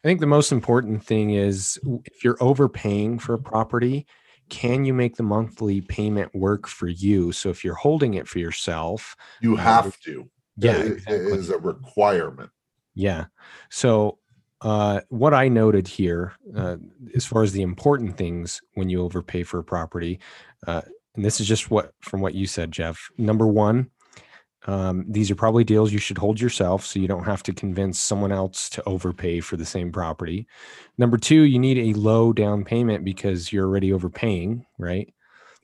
I 0.06 0.08
think 0.08 0.20
the 0.20 0.26
most 0.28 0.52
important 0.52 1.04
thing 1.04 1.30
is 1.30 1.80
if 2.04 2.22
you're 2.22 2.40
overpaying 2.40 3.18
for 3.18 3.34
a 3.34 3.40
property, 3.40 4.06
can 4.48 4.84
you 4.84 4.94
make 4.94 5.16
the 5.16 5.24
monthly 5.24 5.80
payment 5.80 6.32
work 6.32 6.68
for 6.68 6.86
you? 6.86 7.32
So 7.32 7.48
if 7.48 7.64
you're 7.64 7.74
holding 7.74 8.14
it 8.14 8.28
for 8.28 8.38
yourself, 8.38 9.16
you 9.40 9.56
have 9.56 9.98
to. 10.02 10.30
Yeah, 10.58 10.76
it, 10.76 10.92
exactly. 10.92 11.16
it 11.16 11.40
is 11.40 11.50
a 11.50 11.58
requirement. 11.58 12.50
Yeah. 12.94 13.24
So 13.68 14.20
uh, 14.60 15.00
what 15.08 15.34
I 15.34 15.48
noted 15.48 15.88
here, 15.88 16.34
uh, 16.56 16.76
as 17.16 17.26
far 17.26 17.42
as 17.42 17.50
the 17.50 17.62
important 17.62 18.16
things 18.16 18.60
when 18.74 18.88
you 18.88 19.02
overpay 19.02 19.42
for 19.42 19.58
a 19.58 19.64
property, 19.64 20.20
uh, 20.68 20.82
and 21.16 21.24
this 21.24 21.40
is 21.40 21.48
just 21.48 21.68
what 21.68 21.94
from 22.00 22.20
what 22.20 22.34
you 22.34 22.46
said, 22.46 22.70
Jeff. 22.70 23.10
Number 23.18 23.48
one, 23.48 23.90
um, 24.66 25.04
these 25.08 25.30
are 25.30 25.36
probably 25.36 25.64
deals 25.64 25.92
you 25.92 25.98
should 25.98 26.18
hold 26.18 26.40
yourself 26.40 26.84
so 26.84 26.98
you 26.98 27.08
don't 27.08 27.24
have 27.24 27.42
to 27.44 27.52
convince 27.52 28.00
someone 28.00 28.32
else 28.32 28.68
to 28.70 28.82
overpay 28.84 29.40
for 29.40 29.56
the 29.56 29.64
same 29.64 29.92
property. 29.92 30.46
Number 30.98 31.16
two, 31.16 31.42
you 31.42 31.58
need 31.58 31.78
a 31.78 31.98
low 31.98 32.32
down 32.32 32.64
payment 32.64 33.04
because 33.04 33.52
you're 33.52 33.66
already 33.66 33.92
overpaying, 33.92 34.66
right? 34.78 35.12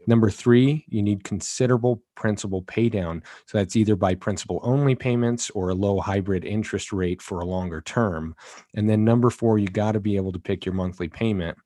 Number 0.06 0.30
three, 0.30 0.84
you 0.88 1.02
need 1.02 1.24
considerable 1.24 2.02
principal 2.16 2.62
pay 2.62 2.88
down. 2.88 3.22
So 3.46 3.58
that's 3.58 3.76
either 3.76 3.96
by 3.96 4.14
principal 4.14 4.60
only 4.62 4.94
payments 4.94 5.50
or 5.50 5.68
a 5.68 5.74
low 5.74 6.00
hybrid 6.00 6.44
interest 6.44 6.92
rate 6.92 7.22
for 7.22 7.40
a 7.40 7.46
longer 7.46 7.80
term. 7.80 8.34
And 8.74 8.88
then 8.88 9.04
number 9.04 9.30
four, 9.30 9.58
you 9.58 9.68
got 9.68 9.92
to 9.92 10.00
be 10.00 10.16
able 10.16 10.32
to 10.32 10.38
pick 10.38 10.64
your 10.64 10.74
monthly 10.74 11.08
payment. 11.08 11.56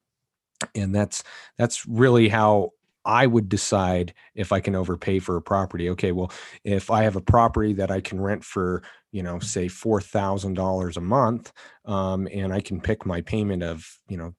And 0.75 0.95
that's 0.95 1.23
that's 1.59 1.87
really 1.87 2.29
how 2.29 2.73
I 3.07 3.27
would 3.27 3.49
decide 3.49 4.13
if 4.35 4.53
I 4.53 4.61
can 4.61 4.75
overpay 4.75 5.21
for 5.21 5.37
a 5.37 5.43
property. 5.43 5.89
Okay, 5.91 6.11
well, 6.11 6.33
if 6.65 6.91
I 6.91 7.05
have 7.05 7.15
a 7.15 7.21
property 7.21 7.73
that 7.75 7.91
I 7.91 8.01
can 8.01 8.21
rent 8.21 8.45
for, 8.45 8.83
you 9.13 9.23
know, 9.23 9.39
say 9.39 9.69
four 9.69 10.01
thousand 10.01 10.55
dollars 10.55 10.97
a 10.97 11.01
month, 11.01 11.53
um, 11.85 12.27
and 12.33 12.53
I 12.53 12.61
can 12.61 12.81
pick 12.81 13.07
my 13.07 13.21
payment 13.21 13.63
of, 13.63 13.87
you 14.09 14.17
know, 14.17 14.35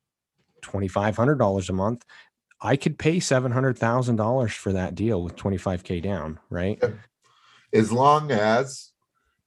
twenty 0.61 0.89
five 0.89 1.15
hundred 1.15 1.39
dollars 1.39 1.69
a 1.69 1.73
month, 1.73 2.03
I 2.61 2.75
could 2.75 2.99
pay 2.99 3.21
seven 3.21 3.53
hundred 3.53 3.79
thousand 3.79 4.17
dollars 4.17 4.51
for 4.51 4.73
that 4.73 4.95
deal 4.95 5.23
with 5.23 5.37
twenty 5.37 5.57
five 5.57 5.83
k 5.83 6.01
down, 6.01 6.39
right? 6.49 6.83
As 7.73 7.91
long 7.91 8.31
as 8.31 8.91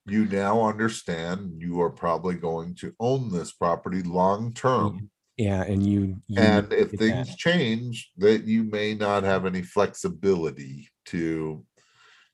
you 0.07 0.25
now 0.25 0.63
understand 0.67 1.61
you 1.61 1.81
are 1.83 1.91
probably 1.91 2.37
going 2.37 2.75
to 2.77 2.95
own 2.99 3.31
this 3.31 3.53
property 3.53 4.03
long 4.03 4.53
term. 4.55 5.11
Yeah, 5.41 5.63
and 5.63 5.87
you, 5.87 6.17
you 6.29 6.39
And 6.39 6.71
if 6.71 6.91
things 6.91 7.29
that. 7.29 7.39
change, 7.39 8.11
that 8.19 8.45
you 8.45 8.63
may 8.63 8.93
not 8.93 9.23
have 9.23 9.47
any 9.47 9.63
flexibility 9.63 10.91
to 11.07 11.65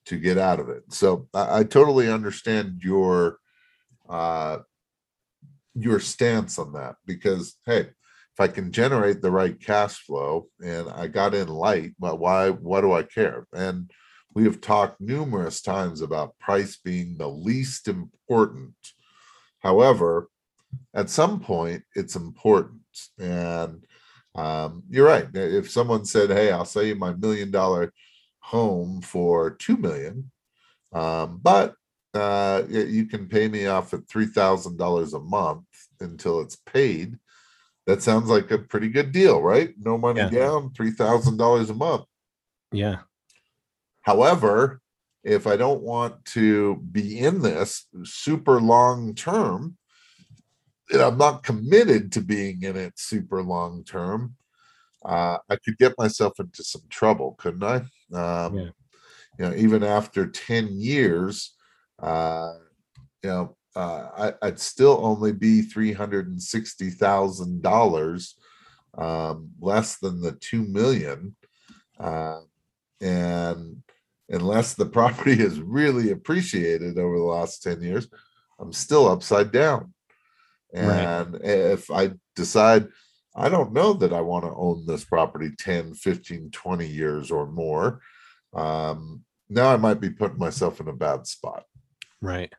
to 0.07 0.19
get 0.19 0.39
out 0.39 0.59
of 0.59 0.69
it. 0.69 0.83
So 0.93 1.29
I, 1.33 1.61
I 1.61 1.65
totally 1.65 2.11
understand 2.11 2.81
your 2.83 3.39
uh 4.09 4.59
your 5.77 6.01
stance 6.01 6.59
on 6.59 6.73
that 6.73 6.97
because 7.07 7.55
hey, 7.65 7.83
if 7.83 8.41
I 8.41 8.49
can 8.49 8.73
generate 8.73 9.23
the 9.23 9.31
right 9.31 9.59
cash 9.61 9.99
flow 10.01 10.49
and 10.61 10.91
I 10.91 11.07
got 11.07 11.33
in 11.33 11.47
light, 11.47 11.93
but 12.01 12.19
why 12.19 12.51
what 12.51 12.81
do 12.81 12.93
I 12.93 13.05
care? 13.05 13.47
And 13.53 13.89
we 14.35 14.43
have 14.45 14.61
talked 14.61 15.01
numerous 15.01 15.63
times 15.63 16.01
about 16.01 16.37
price 16.41 16.77
being 16.77 17.19
the 17.19 17.29
least 17.29 17.87
important. 17.87 18.75
However, 19.61 20.29
at 20.93 21.09
some 21.09 21.39
point 21.39 21.85
it's 21.95 22.17
important 22.17 22.81
and 23.19 23.85
um, 24.35 24.83
you're 24.91 25.07
right 25.07 25.29
if 25.35 25.71
someone 25.71 26.05
said 26.05 26.31
hey 26.31 26.51
i'll 26.51 26.65
sell 26.65 26.83
you 26.83 26.95
my 26.95 27.13
million 27.15 27.51
dollar 27.51 27.93
home 28.41 29.01
for 29.01 29.51
two 29.51 29.77
million 29.77 30.31
um, 30.93 31.41
but 31.43 31.75
uh, 32.15 32.63
you 32.69 33.05
can 33.05 33.29
pay 33.29 33.47
me 33.49 33.67
off 33.67 33.93
at 33.93 34.09
three 34.09 34.27
thousand 34.27 34.79
dollars 34.79 35.13
a 35.15 35.21
month 35.21 35.65
until 36.01 36.41
it's 36.41 36.57
paid 36.57 37.19
that 37.87 38.03
sounds 38.03 38.29
like 38.29 38.51
a 38.51 38.59
pretty 38.59 38.89
good 38.89 39.13
deal 39.13 39.41
right? 39.43 39.75
No 39.79 39.99
money 39.99 40.21
Yeah. 40.21 40.31
down 40.31 40.73
three 40.73 40.91
thousand 40.91 41.37
dollars 41.37 41.71
a 41.71 41.75
month. 41.75 42.05
Yeah, 42.73 43.01
However, 44.07 44.81
if 45.25 45.47
I 45.47 45.57
don't 45.57 45.83
want 45.83 46.25
to 46.27 46.77
be 46.77 47.19
in 47.19 47.43
this 47.43 47.87
super 48.05 48.61
long 48.61 49.15
term, 49.15 49.77
and 50.91 51.03
I'm 51.03 51.19
not 51.19 51.43
committed 51.43 52.13
to 52.13 52.21
being 52.21 52.63
in 52.63 52.77
it 52.77 52.97
super 52.99 53.43
long 53.43 53.83
term, 53.85 54.37
uh, 55.05 55.39
I 55.49 55.57
could 55.57 55.77
get 55.79 55.99
myself 55.99 56.39
into 56.39 56.63
some 56.65 56.83
trouble, 56.89 57.35
couldn't 57.39 57.65
I? 57.65 57.77
Um, 58.15 58.55
Yeah. 58.55 58.71
You 59.39 59.45
know, 59.45 59.55
even 59.55 59.85
after 59.85 60.27
10 60.27 60.81
years, 60.81 61.55
uh, 62.03 62.55
you 63.23 63.29
know, 63.29 63.55
uh, 63.75 64.09
I, 64.17 64.33
I'd 64.47 64.59
still 64.59 64.99
only 65.05 65.33
be 65.33 65.61
$360,000 65.61 68.35
um, 68.97 69.51
less 69.61 69.99
than 69.99 70.23
the 70.23 70.33
2 70.33 70.63
million. 70.63 71.37
Uh, 72.01 72.41
and 73.03 73.83
unless 74.29 74.75
the 74.75 74.87
property 74.87 75.33
is 75.33 75.61
really 75.61 76.11
appreciated 76.11 76.99
over 76.99 77.19
the 77.19 77.25
last 77.25 77.63
10 77.63 77.83
years 77.83 78.09
i'm 78.59 78.73
still 78.73 79.09
upside 79.09 79.53
down 79.53 79.93
Right. 80.77 81.01
and 81.01 81.37
if 81.43 81.91
i 81.91 82.11
decide 82.35 82.89
i 83.35 83.49
don't 83.49 83.73
know 83.73 83.93
that 83.95 84.13
i 84.13 84.21
want 84.21 84.45
to 84.45 84.55
own 84.55 84.85
this 84.87 85.05
property 85.05 85.51
10 85.59 85.95
15 85.95 86.51
20 86.51 86.87
years 86.87 87.31
or 87.31 87.47
more 87.47 88.01
um 88.55 89.25
now 89.49 89.73
i 89.73 89.77
might 89.77 90.01
be 90.01 90.11
putting 90.11 90.39
myself 90.39 90.81
in 90.81 90.89
a 90.89 90.93
bad 90.93 91.27
spot 91.27 91.65
right. 92.21 92.53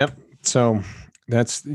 Yep. 0.00 0.18
So 0.42 0.82
that's 1.26 1.66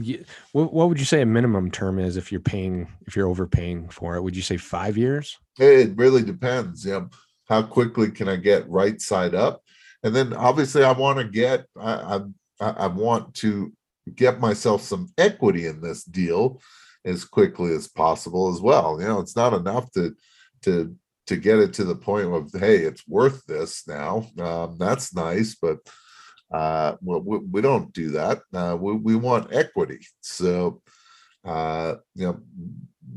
what, 0.52 0.74
what 0.74 0.90
would 0.90 1.00
you 1.00 1.06
say 1.06 1.22
a 1.22 1.26
minimum 1.26 1.72
term 1.72 2.00
is 2.00 2.18
if 2.18 2.32
you're 2.32 2.42
paying 2.42 2.88
if 3.08 3.16
you're 3.16 3.28
overpaying 3.28 3.90
for 3.90 4.16
it? 4.16 4.22
Would 4.22 4.36
you 4.36 4.42
say 4.42 4.58
five 4.58 4.98
years? 4.98 5.38
It 5.60 5.96
really 5.96 6.24
depends. 6.24 6.86
Yeah. 6.86 7.06
How 7.50 7.62
quickly 7.62 8.10
can 8.10 8.30
I 8.30 8.38
get 8.38 8.70
right 8.70 9.00
side 9.00 9.36
up? 9.36 9.62
And 10.04 10.16
then 10.16 10.34
obviously 10.34 10.84
I 10.84 10.92
want 10.92 11.20
to 11.20 11.26
get 11.26 11.66
I, 11.80 12.20
I 12.60 12.70
I 12.70 12.88
want 12.88 13.34
to 13.36 13.74
get 14.16 14.40
myself 14.40 14.82
some 14.82 15.12
equity 15.18 15.66
in 15.68 15.82
this 15.82 16.04
deal 16.04 16.62
as 17.06 17.26
quickly 17.26 17.74
as 17.74 17.88
possible 17.88 18.54
as 18.54 18.62
well. 18.62 19.00
You 19.00 19.08
know, 19.08 19.20
it's 19.20 19.36
not 19.36 19.54
enough 19.54 19.92
to 19.92 20.16
to 20.64 20.96
to 21.28 21.38
get 21.38 21.60
it 21.60 21.74
to 21.74 21.84
the 21.84 21.96
point 21.96 22.34
of 22.34 22.52
hey, 22.54 22.78
it's 22.78 23.08
worth 23.08 23.46
this 23.46 23.88
now. 23.88 24.28
Um, 24.40 24.78
that's 24.78 25.16
nice, 25.16 25.56
but 25.56 25.80
uh, 26.54 26.96
well, 27.02 27.20
we, 27.20 27.38
we 27.40 27.62
don't 27.62 27.92
do 27.94 28.12
that. 28.12 28.42
Uh, 28.54 28.78
we, 28.80 28.94
we 28.94 29.16
want 29.16 29.54
equity. 29.54 30.00
So, 30.22 30.82
uh, 31.44 31.96
you 32.14 32.28
know, 32.28 32.40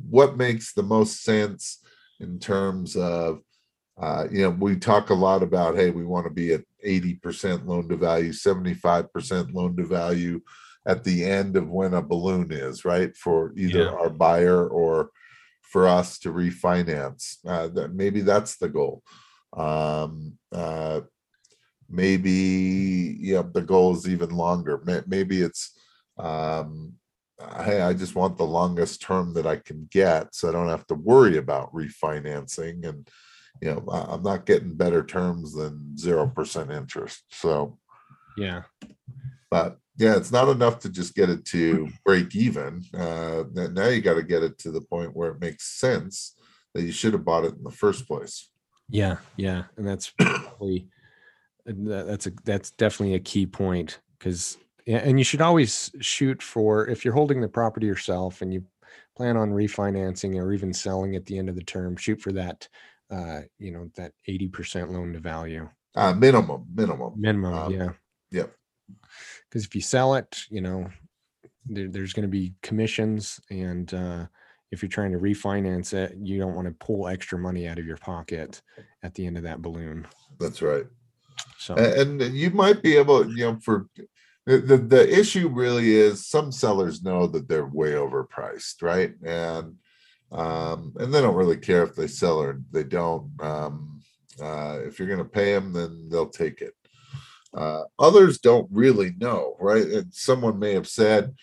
what 0.09 0.38
makes 0.38 0.72
the 0.72 0.83
most 0.83 1.22
sense 1.22 1.81
in 2.18 2.38
terms 2.38 2.96
of, 2.96 3.40
uh, 4.01 4.27
you 4.31 4.42
know, 4.42 4.51
we 4.51 4.77
talk 4.77 5.11
a 5.11 5.14
lot 5.14 5.42
about, 5.42 5.77
hey, 5.77 5.90
we 5.90 6.05
want 6.05 6.27
to 6.27 6.33
be 6.33 6.55
at 6.55 6.62
80% 6.85 7.66
loan 7.66 7.88
to 7.88 7.96
value, 7.96 8.31
75% 8.31 9.53
loan 9.53 9.77
to 9.77 9.85
value 9.85 10.40
at 10.87 11.05
the 11.05 11.25
end 11.25 11.57
of 11.57 11.68
when 11.68 11.94
a 11.94 12.03
balloon 12.03 12.53
is, 12.53 12.85
right? 12.85 13.16
For 13.16 13.53
either 13.57 13.85
Yeah. 13.85 13.90
our 13.90 14.11
buyer 14.11 14.68
or 14.68 15.11
for 15.62 15.88
us 15.88 16.18
to 16.20 16.33
refinance. 16.33 17.38
Uh, 17.46 17.68
that 17.68 17.94
maybe 17.94 18.20
that's 18.20 18.57
the 18.57 18.68
goal. 18.68 19.03
Um, 19.57 20.38
uh, 20.53 21.01
maybe 21.88 23.16
yeah 23.20 23.42
the 23.53 23.62
goal 23.62 23.94
is 23.94 24.09
even 24.09 24.31
longer 24.31 24.83
maybe 25.07 25.40
it's 25.42 25.79
um 26.18 26.94
hey 27.59 27.81
i 27.81 27.92
just 27.92 28.16
want 28.16 28.37
the 28.37 28.44
longest 28.44 29.01
term 29.01 29.33
that 29.35 29.46
i 29.46 29.57
can 29.57 29.87
get 29.90 30.35
so 30.35 30.49
i 30.49 30.53
don't 30.53 30.68
have 30.68 30.87
to 30.87 30.94
worry 30.94 31.37
about 31.37 31.72
refinancing 31.72 32.85
and 32.87 33.09
you 33.62 33.68
know 33.72 33.85
i'm 33.92 34.22
not 34.22 34.46
getting 34.46 34.75
better 34.75 35.05
terms 35.05 35.55
than 35.55 35.96
zero 35.96 36.27
percent 36.27 36.70
interest 36.70 37.22
so 37.31 37.79
Yeah. 38.37 38.62
but 39.51 39.79
yeah 39.98 40.16
it's 40.16 40.32
not 40.32 40.48
enough 40.48 40.78
to 40.80 40.88
just 40.88 41.14
get 41.14 41.30
it 41.30 41.44
to 41.46 41.88
break 42.04 42.35
even. 42.35 42.82
Uh 42.94 43.44
now 43.54 43.88
you 43.88 44.00
got 44.00 44.14
to 44.14 44.22
get 44.22 44.42
it 44.42 44.59
to 44.59 44.70
the 44.70 44.80
point 44.80 45.16
where 45.16 45.30
it 45.32 45.40
makes 45.40 45.64
sense 45.78 46.35
that 46.74 46.82
you 46.82 46.92
should 46.92 47.12
have 47.12 47.24
bought 47.24 47.44
it 47.44 47.54
in 47.54 47.62
the 47.64 47.70
first 47.70 48.06
place. 48.06 48.50
Yeah, 48.88 49.16
yeah, 49.37 49.64
and 49.76 49.87
that's 49.88 50.11
probably 50.18 50.88
that's 51.64 52.26
a 52.26 52.32
that's 52.44 52.70
definitely 52.72 53.14
a 53.14 53.20
key 53.20 53.46
point 53.46 53.98
because 54.18 54.59
and 54.87 55.18
you 55.18 55.24
should 55.24 55.40
always 55.40 55.90
shoot 56.00 56.40
for 56.42 56.87
if 56.88 57.04
you're 57.04 57.14
holding 57.14 57.40
the 57.40 57.48
property 57.48 57.87
yourself 57.87 58.40
and 58.42 58.54
you 58.54 58.64
plan 59.16 59.37
on 59.37 59.50
refinancing 59.50 60.37
or 60.37 60.52
even 60.52 60.72
selling 60.72 61.16
at 61.16 61.26
the 61.26 61.38
end 61.38 61.48
of 61.48 61.56
the 61.56 61.64
term, 61.64 61.96
shoot 61.96 62.20
for 62.20 62.32
that 62.32 62.68
uh 63.11 63.40
you 63.59 63.72
know 63.72 63.90
that 63.96 64.12
80% 64.28 64.90
loan 64.90 65.12
to 65.14 65.18
value. 65.20 65.68
Uh 65.94 66.12
minimum 66.12 66.66
minimum. 66.72 67.14
Minimum, 67.16 67.54
Um, 67.54 67.72
yeah. 67.72 67.88
yep 68.30 68.54
Because 69.57 69.64
if 69.64 69.75
you 69.75 69.81
sell 69.81 70.16
it, 70.16 70.42
you 70.51 70.61
know, 70.61 70.87
there, 71.64 71.88
there's 71.88 72.12
going 72.12 72.25
to 72.25 72.29
be 72.29 72.53
commissions 72.61 73.40
and 73.49 73.95
uh 73.95 74.27
if 74.71 74.83
you're 74.83 74.90
trying 74.90 75.12
to 75.12 75.19
refinance 75.19 75.95
it, 75.95 76.14
you 76.21 76.38
don't 76.38 76.55
want 76.55 76.69
to 76.69 76.75
pull 76.75 77.09
extra 77.09 77.38
money 77.38 77.66
out 77.66 77.79
of 77.79 77.87
your 77.87 77.97
pocket 77.97 78.61
at 79.03 79.14
the 79.14 79.25
end 79.25 79.38
of 79.38 79.45
that 79.45 79.62
balloon. 79.62 80.07
that's 80.38 80.61
right. 80.61 80.85
So 81.59 81.75
and 81.75 82.21
you 82.21 82.51
might 82.51 82.83
be 82.83 82.99
able 82.99 83.27
you 83.35 83.47
know 83.47 83.59
for 83.62 83.87
the, 84.45 84.59
the 84.59 84.77
the 84.77 85.19
issue 85.19 85.49
really 85.49 85.95
is 85.95 86.29
some 86.29 86.53
sellers 86.53 87.03
know 87.03 87.27
that 87.27 87.49
they're 87.49 87.64
way 87.64 87.92
overpriced 87.92 88.83
right? 88.83 89.14
And 89.25 89.77
um 90.33 90.92
and 90.99 91.14
they 91.14 91.23
don't 91.23 91.35
really 91.35 91.57
care 91.57 91.83
if 91.83 91.95
they 91.95 92.09
sell 92.09 92.38
or 92.42 92.61
they 92.73 92.85
don't 92.85 93.31
um 93.40 94.03
uh 94.38 94.81
if 94.85 94.99
you're 94.99 95.09
going 95.09 95.19
to 95.19 95.25
pay 95.25 95.55
them 95.55 95.73
then 95.73 96.11
they'll 96.11 96.29
take 96.29 96.61
it 96.61 96.75
uh 97.57 97.83
others 97.99 98.38
don't 98.38 98.69
really 98.71 99.14
know 99.19 99.57
right 99.61 99.87
and 99.87 100.14
someone 100.14 100.59
may 100.59 100.75
have 100.75 100.88
said 100.88 101.35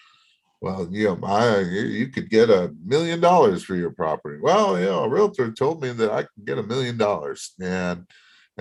well 0.62 0.88
you 0.92 1.06
know 1.06 1.20
i 1.28 1.60
you 1.60 1.82
you 1.82 2.08
could 2.08 2.30
get 2.30 2.50
a 2.50 2.74
million 2.86 3.20
dollars 3.20 3.64
for 3.64 3.76
your 3.76 3.92
property 3.92 4.40
well 4.42 4.80
you 4.80 4.86
know 4.86 5.04
a 5.04 5.10
realtor 5.10 5.52
told 5.52 5.82
me 5.82 5.92
that 5.92 6.12
i 6.12 6.22
can 6.22 6.46
get 6.46 6.60
a 6.60 6.64
million 6.64 6.98
dollars 6.98 7.54
and 7.62 8.06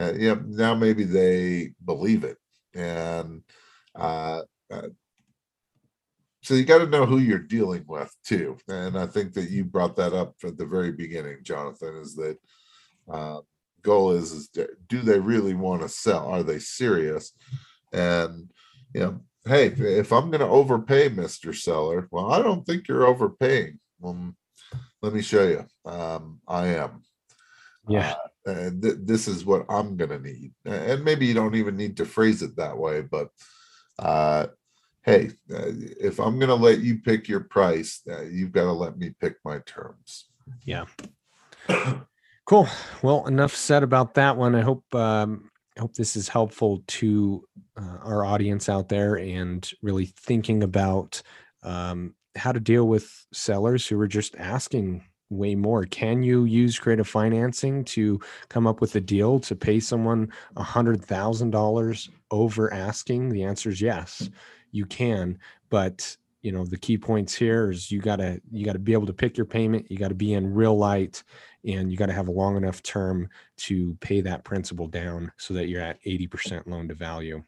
uh, 0.00 0.12
yeah, 0.16 0.36
now 0.46 0.74
maybe 0.74 1.04
they 1.04 1.72
believe 1.84 2.24
it, 2.24 2.38
and 2.74 3.42
uh, 3.94 4.40
uh, 4.70 4.88
so 6.42 6.54
you 6.54 6.64
got 6.64 6.78
to 6.78 6.86
know 6.88 7.06
who 7.06 7.18
you're 7.18 7.38
dealing 7.38 7.84
with 7.86 8.14
too. 8.24 8.56
And 8.68 8.98
I 8.98 9.06
think 9.06 9.34
that 9.34 9.50
you 9.50 9.64
brought 9.64 9.96
that 9.96 10.14
up 10.14 10.34
at 10.44 10.56
the 10.56 10.66
very 10.66 10.92
beginning, 10.92 11.38
Jonathan, 11.42 11.96
is 11.96 12.16
that 12.16 12.38
Uh, 13.10 13.40
goal 13.82 14.12
is, 14.12 14.32
is 14.32 14.48
do 14.88 15.00
they 15.00 15.18
really 15.18 15.54
want 15.54 15.82
to 15.82 15.88
sell? 15.88 16.26
Are 16.28 16.42
they 16.42 16.58
serious? 16.58 17.32
And 17.92 18.50
you 18.94 19.00
know, 19.00 19.20
hey, 19.44 19.66
if 19.66 20.12
I'm 20.12 20.30
going 20.30 20.40
to 20.40 20.46
overpay, 20.46 21.10
Mister 21.10 21.52
Seller, 21.52 22.08
well, 22.10 22.32
I 22.32 22.42
don't 22.42 22.64
think 22.64 22.88
you're 22.88 23.06
overpaying. 23.06 23.78
Well, 24.00 24.34
let 25.00 25.12
me 25.12 25.22
show 25.22 25.46
you. 25.46 25.66
Um, 25.90 26.40
I 26.46 26.68
am. 26.68 27.02
Yeah. 27.88 28.14
Uh, 28.46 28.50
and 28.50 28.82
th- 28.82 28.96
this 29.00 29.28
is 29.28 29.44
what 29.44 29.66
I'm 29.68 29.96
going 29.96 30.10
to 30.10 30.18
need. 30.18 30.52
And 30.64 31.04
maybe 31.04 31.26
you 31.26 31.34
don't 31.34 31.54
even 31.54 31.76
need 31.76 31.96
to 31.98 32.04
phrase 32.04 32.42
it 32.42 32.56
that 32.56 32.76
way, 32.76 33.02
but 33.02 33.28
uh, 33.98 34.46
hey, 35.02 35.30
uh, 35.52 35.70
if 36.00 36.18
I'm 36.18 36.38
going 36.38 36.48
to 36.48 36.54
let 36.54 36.80
you 36.80 36.98
pick 36.98 37.28
your 37.28 37.40
price, 37.40 38.00
uh, 38.10 38.22
you've 38.22 38.52
got 38.52 38.64
to 38.64 38.72
let 38.72 38.98
me 38.98 39.14
pick 39.20 39.36
my 39.44 39.58
terms. 39.60 40.28
Yeah. 40.64 40.84
cool. 42.52 42.68
Well, 43.00 43.26
enough 43.28 43.56
said 43.56 43.82
about 43.82 44.12
that 44.12 44.36
one. 44.36 44.54
I 44.54 44.60
hope 44.60 44.84
um, 44.94 45.48
I 45.78 45.80
hope 45.80 45.94
this 45.94 46.16
is 46.16 46.28
helpful 46.28 46.82
to 46.86 47.42
uh, 47.78 47.96
our 48.02 48.26
audience 48.26 48.68
out 48.68 48.90
there 48.90 49.14
and 49.14 49.66
really 49.80 50.04
thinking 50.04 50.62
about 50.62 51.22
um, 51.62 52.14
how 52.36 52.52
to 52.52 52.60
deal 52.60 52.86
with 52.86 53.26
sellers 53.32 53.86
who 53.86 53.98
are 53.98 54.06
just 54.06 54.36
asking 54.36 55.02
way 55.30 55.54
more. 55.54 55.86
Can 55.86 56.22
you 56.22 56.44
use 56.44 56.78
creative 56.78 57.08
financing 57.08 57.84
to 57.86 58.20
come 58.50 58.66
up 58.66 58.82
with 58.82 58.94
a 58.96 59.00
deal 59.00 59.40
to 59.40 59.56
pay 59.56 59.80
someone 59.80 60.30
a 60.54 60.62
hundred 60.62 61.02
thousand 61.02 61.52
dollars 61.52 62.10
over 62.30 62.70
asking? 62.74 63.30
The 63.30 63.44
answer 63.44 63.70
is 63.70 63.80
yes, 63.80 64.28
you 64.72 64.84
can. 64.84 65.38
But 65.70 66.18
you 66.42 66.50
know 66.52 66.64
the 66.64 66.76
key 66.76 66.98
points 66.98 67.34
here 67.34 67.70
is 67.70 67.90
you 67.90 68.00
gotta 68.00 68.40
you 68.50 68.64
gotta 68.64 68.78
be 68.78 68.92
able 68.92 69.06
to 69.06 69.12
pick 69.12 69.36
your 69.36 69.46
payment. 69.46 69.90
You 69.90 69.96
got 69.96 70.08
to 70.08 70.14
be 70.14 70.34
in 70.34 70.52
real 70.52 70.76
light, 70.76 71.22
and 71.64 71.90
you 71.90 71.96
got 71.96 72.06
to 72.06 72.12
have 72.12 72.28
a 72.28 72.32
long 72.32 72.56
enough 72.56 72.82
term 72.82 73.28
to 73.58 73.96
pay 74.00 74.20
that 74.22 74.44
principal 74.44 74.88
down 74.88 75.32
so 75.36 75.54
that 75.54 75.68
you're 75.68 75.80
at 75.80 75.98
eighty 76.04 76.26
percent 76.26 76.66
loan 76.66 76.88
to 76.88 76.94
value. 76.94 77.42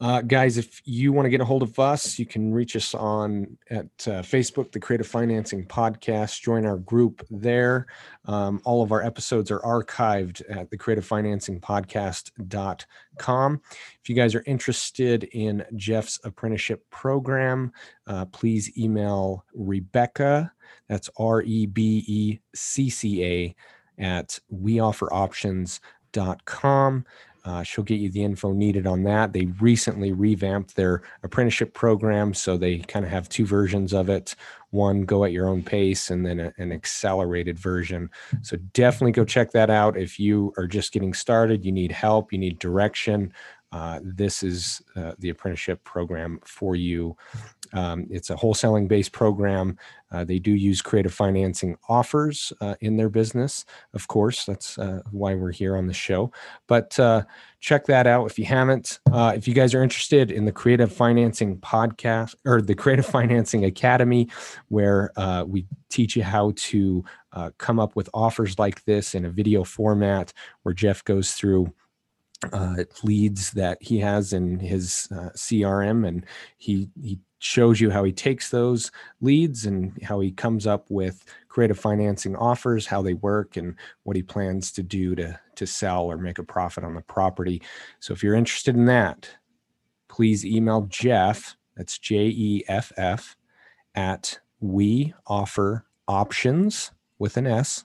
Uh, 0.00 0.22
guys, 0.22 0.56
if 0.56 0.80
you 0.86 1.12
want 1.12 1.26
to 1.26 1.30
get 1.30 1.42
a 1.42 1.44
hold 1.44 1.62
of 1.62 1.78
us, 1.78 2.18
you 2.18 2.24
can 2.24 2.54
reach 2.54 2.74
us 2.74 2.94
on 2.94 3.58
at 3.68 3.84
uh, 4.06 4.22
Facebook, 4.22 4.72
the 4.72 4.80
Creative 4.80 5.06
Financing 5.06 5.66
Podcast. 5.66 6.40
Join 6.40 6.64
our 6.64 6.78
group 6.78 7.22
there. 7.30 7.86
Um, 8.24 8.62
all 8.64 8.82
of 8.82 8.92
our 8.92 9.02
episodes 9.02 9.50
are 9.50 9.60
archived 9.60 10.40
at 10.48 10.70
the 10.70 10.78
Creative 10.78 11.04
Financing 11.04 11.60
Podcast.com. 11.60 13.60
If 14.02 14.08
you 14.08 14.14
guys 14.14 14.34
are 14.34 14.42
interested 14.46 15.24
in 15.24 15.66
Jeff's 15.76 16.18
apprenticeship 16.24 16.82
program, 16.88 17.70
uh, 18.06 18.24
please 18.24 18.78
email 18.78 19.44
Rebecca. 19.52 20.50
That's 20.88 21.10
R 21.18 21.42
E 21.42 21.66
B 21.66 22.02
E 22.06 22.38
C 22.54 22.88
C 22.88 23.22
A 23.22 23.54
at 23.98 24.38
weofferoptions.com. 24.50 27.04
Uh, 27.44 27.62
she'll 27.62 27.84
get 27.84 28.00
you 28.00 28.10
the 28.10 28.24
info 28.24 28.52
needed 28.52 28.86
on 28.86 29.02
that. 29.04 29.32
They 29.32 29.46
recently 29.60 30.12
revamped 30.12 30.76
their 30.76 31.02
apprenticeship 31.22 31.74
program, 31.74 32.34
so 32.34 32.56
they 32.56 32.78
kind 32.78 33.04
of 33.04 33.10
have 33.10 33.28
two 33.28 33.46
versions 33.46 33.92
of 33.92 34.08
it 34.08 34.34
one 34.70 35.02
go 35.02 35.24
at 35.24 35.32
your 35.32 35.48
own 35.48 35.62
pace, 35.62 36.10
and 36.10 36.24
then 36.24 36.38
a, 36.40 36.52
an 36.58 36.72
accelerated 36.72 37.58
version. 37.58 38.08
So 38.42 38.56
definitely 38.72 39.12
go 39.12 39.24
check 39.24 39.50
that 39.52 39.70
out. 39.70 39.96
If 39.96 40.18
you 40.18 40.52
are 40.56 40.66
just 40.66 40.92
getting 40.92 41.12
started, 41.12 41.64
you 41.64 41.72
need 41.72 41.92
help, 41.92 42.32
you 42.32 42.38
need 42.38 42.58
direction, 42.58 43.32
uh, 43.72 44.00
this 44.02 44.42
is 44.42 44.82
uh, 44.96 45.12
the 45.18 45.28
apprenticeship 45.28 45.82
program 45.84 46.40
for 46.44 46.74
you. 46.74 47.16
Um, 47.72 48.06
it's 48.10 48.30
a 48.30 48.34
wholesaling 48.34 48.88
based 48.88 49.12
program. 49.12 49.78
Uh, 50.10 50.24
they 50.24 50.40
do 50.40 50.52
use 50.52 50.82
creative 50.82 51.14
financing 51.14 51.76
offers 51.88 52.52
uh, 52.60 52.74
in 52.80 52.96
their 52.96 53.08
business. 53.08 53.64
Of 53.94 54.08
course, 54.08 54.44
that's 54.44 54.76
uh, 54.76 55.02
why 55.12 55.36
we're 55.36 55.52
here 55.52 55.76
on 55.76 55.86
the 55.86 55.94
show. 55.94 56.32
But 56.66 56.98
uh, 56.98 57.22
check 57.60 57.86
that 57.86 58.08
out 58.08 58.28
if 58.28 58.40
you 58.40 58.44
haven't. 58.44 58.98
If 59.12 59.46
you 59.46 59.54
guys 59.54 59.72
are 59.72 59.84
interested 59.84 60.32
in 60.32 60.46
the 60.46 60.52
Creative 60.52 60.92
Financing 60.92 61.58
Podcast 61.58 62.34
or 62.44 62.60
the 62.60 62.74
Creative 62.74 63.06
Financing 63.18 63.64
Academy, 63.64 64.28
where 64.66 65.12
we 65.46 65.64
teach 65.90 66.16
you 66.16 66.24
how 66.24 66.52
to 66.56 67.04
come 67.58 67.78
up 67.78 67.94
with 67.94 68.10
offers 68.12 68.58
like 68.58 68.84
this 68.84 69.14
in 69.14 69.26
a 69.26 69.30
video 69.30 69.62
format, 69.62 70.32
where 70.64 70.74
Jeff 70.74 71.04
goes 71.04 71.34
through 71.34 71.72
uh, 72.52 72.84
leads 73.02 73.50
that 73.52 73.78
he 73.82 73.98
has 73.98 74.32
in 74.32 74.58
his 74.58 75.08
uh, 75.12 75.30
CRM, 75.36 76.06
and 76.06 76.24
he 76.58 76.88
he 77.02 77.18
shows 77.38 77.80
you 77.80 77.90
how 77.90 78.04
he 78.04 78.12
takes 78.12 78.50
those 78.50 78.90
leads 79.22 79.64
and 79.64 79.98
how 80.02 80.20
he 80.20 80.30
comes 80.30 80.66
up 80.66 80.90
with 80.90 81.24
creative 81.48 81.78
financing 81.78 82.36
offers, 82.36 82.86
how 82.86 83.00
they 83.02 83.14
work, 83.14 83.56
and 83.56 83.74
what 84.02 84.16
he 84.16 84.22
plans 84.22 84.72
to 84.72 84.82
do 84.82 85.14
to 85.14 85.38
to 85.54 85.66
sell 85.66 86.04
or 86.04 86.16
make 86.16 86.38
a 86.38 86.42
profit 86.42 86.84
on 86.84 86.94
the 86.94 87.02
property. 87.02 87.62
So 87.98 88.12
if 88.14 88.22
you're 88.22 88.34
interested 88.34 88.74
in 88.74 88.86
that, 88.86 89.28
please 90.08 90.44
email 90.44 90.82
Jeff. 90.88 91.56
That's 91.76 91.98
J 91.98 92.26
E 92.26 92.64
F 92.68 92.92
F 92.96 93.36
at 93.94 94.38
we 94.60 95.12
offer 95.26 95.86
options 96.08 96.90
with 97.18 97.36
an 97.36 97.46
S 97.46 97.84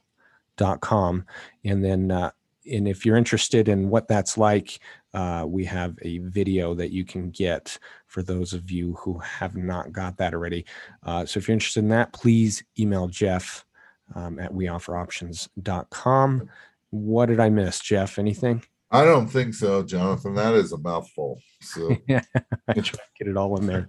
dot 0.56 0.80
com, 0.80 1.26
and 1.66 1.84
then. 1.84 2.12
Uh, 2.12 2.32
and 2.72 2.88
if 2.88 3.06
you're 3.06 3.18
interested 3.18 3.68
in 3.70 3.90
what 3.90 4.08
that's 4.08 4.38
like, 4.38 4.80
uh, 5.14 5.46
we 5.48 5.64
have 5.66 5.98
a 6.02 6.18
video 6.20 6.74
that 6.76 6.92
you 6.92 7.06
can 7.06 7.30
get 7.32 7.78
for 8.08 8.22
those 8.22 8.54
of 8.54 8.70
you 8.70 8.94
who 8.96 9.18
have 9.20 9.56
not 9.56 9.92
got 9.92 10.18
that 10.18 10.34
already. 10.34 10.66
Uh, 11.04 11.26
so 11.26 11.38
if 11.38 11.48
you're 11.48 11.54
interested 11.54 11.80
in 11.80 11.90
that, 11.90 12.12
please 12.14 12.64
email 12.78 13.08
Jeff 13.08 13.66
um, 14.14 14.40
at 14.40 14.52
weofferoptions.com. 14.52 16.50
What 16.90 17.26
did 17.28 17.40
I 17.40 17.50
miss, 17.50 17.80
Jeff? 17.80 18.20
Anything? 18.20 18.64
I 18.92 19.04
don't 19.04 19.28
think 19.28 19.54
so, 19.54 19.84
Jonathan. 19.84 20.36
That 20.36 20.54
is 20.54 20.72
a 20.72 20.78
mouthful. 20.78 21.42
So 21.62 21.96
yeah, 22.08 22.22
I 22.68 22.74
try 22.74 22.84
to 22.84 23.00
get 23.18 23.28
it 23.28 23.38
all 23.38 23.58
in 23.58 23.66
there. 23.66 23.88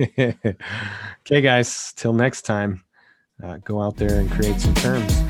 okay, 1.20 1.40
guys. 1.40 1.92
Till 1.94 2.12
next 2.12 2.42
time, 2.42 2.82
uh, 3.42 3.58
go 3.58 3.80
out 3.80 3.96
there 3.96 4.18
and 4.18 4.30
create 4.30 4.60
some 4.60 4.74
terms. 4.74 5.29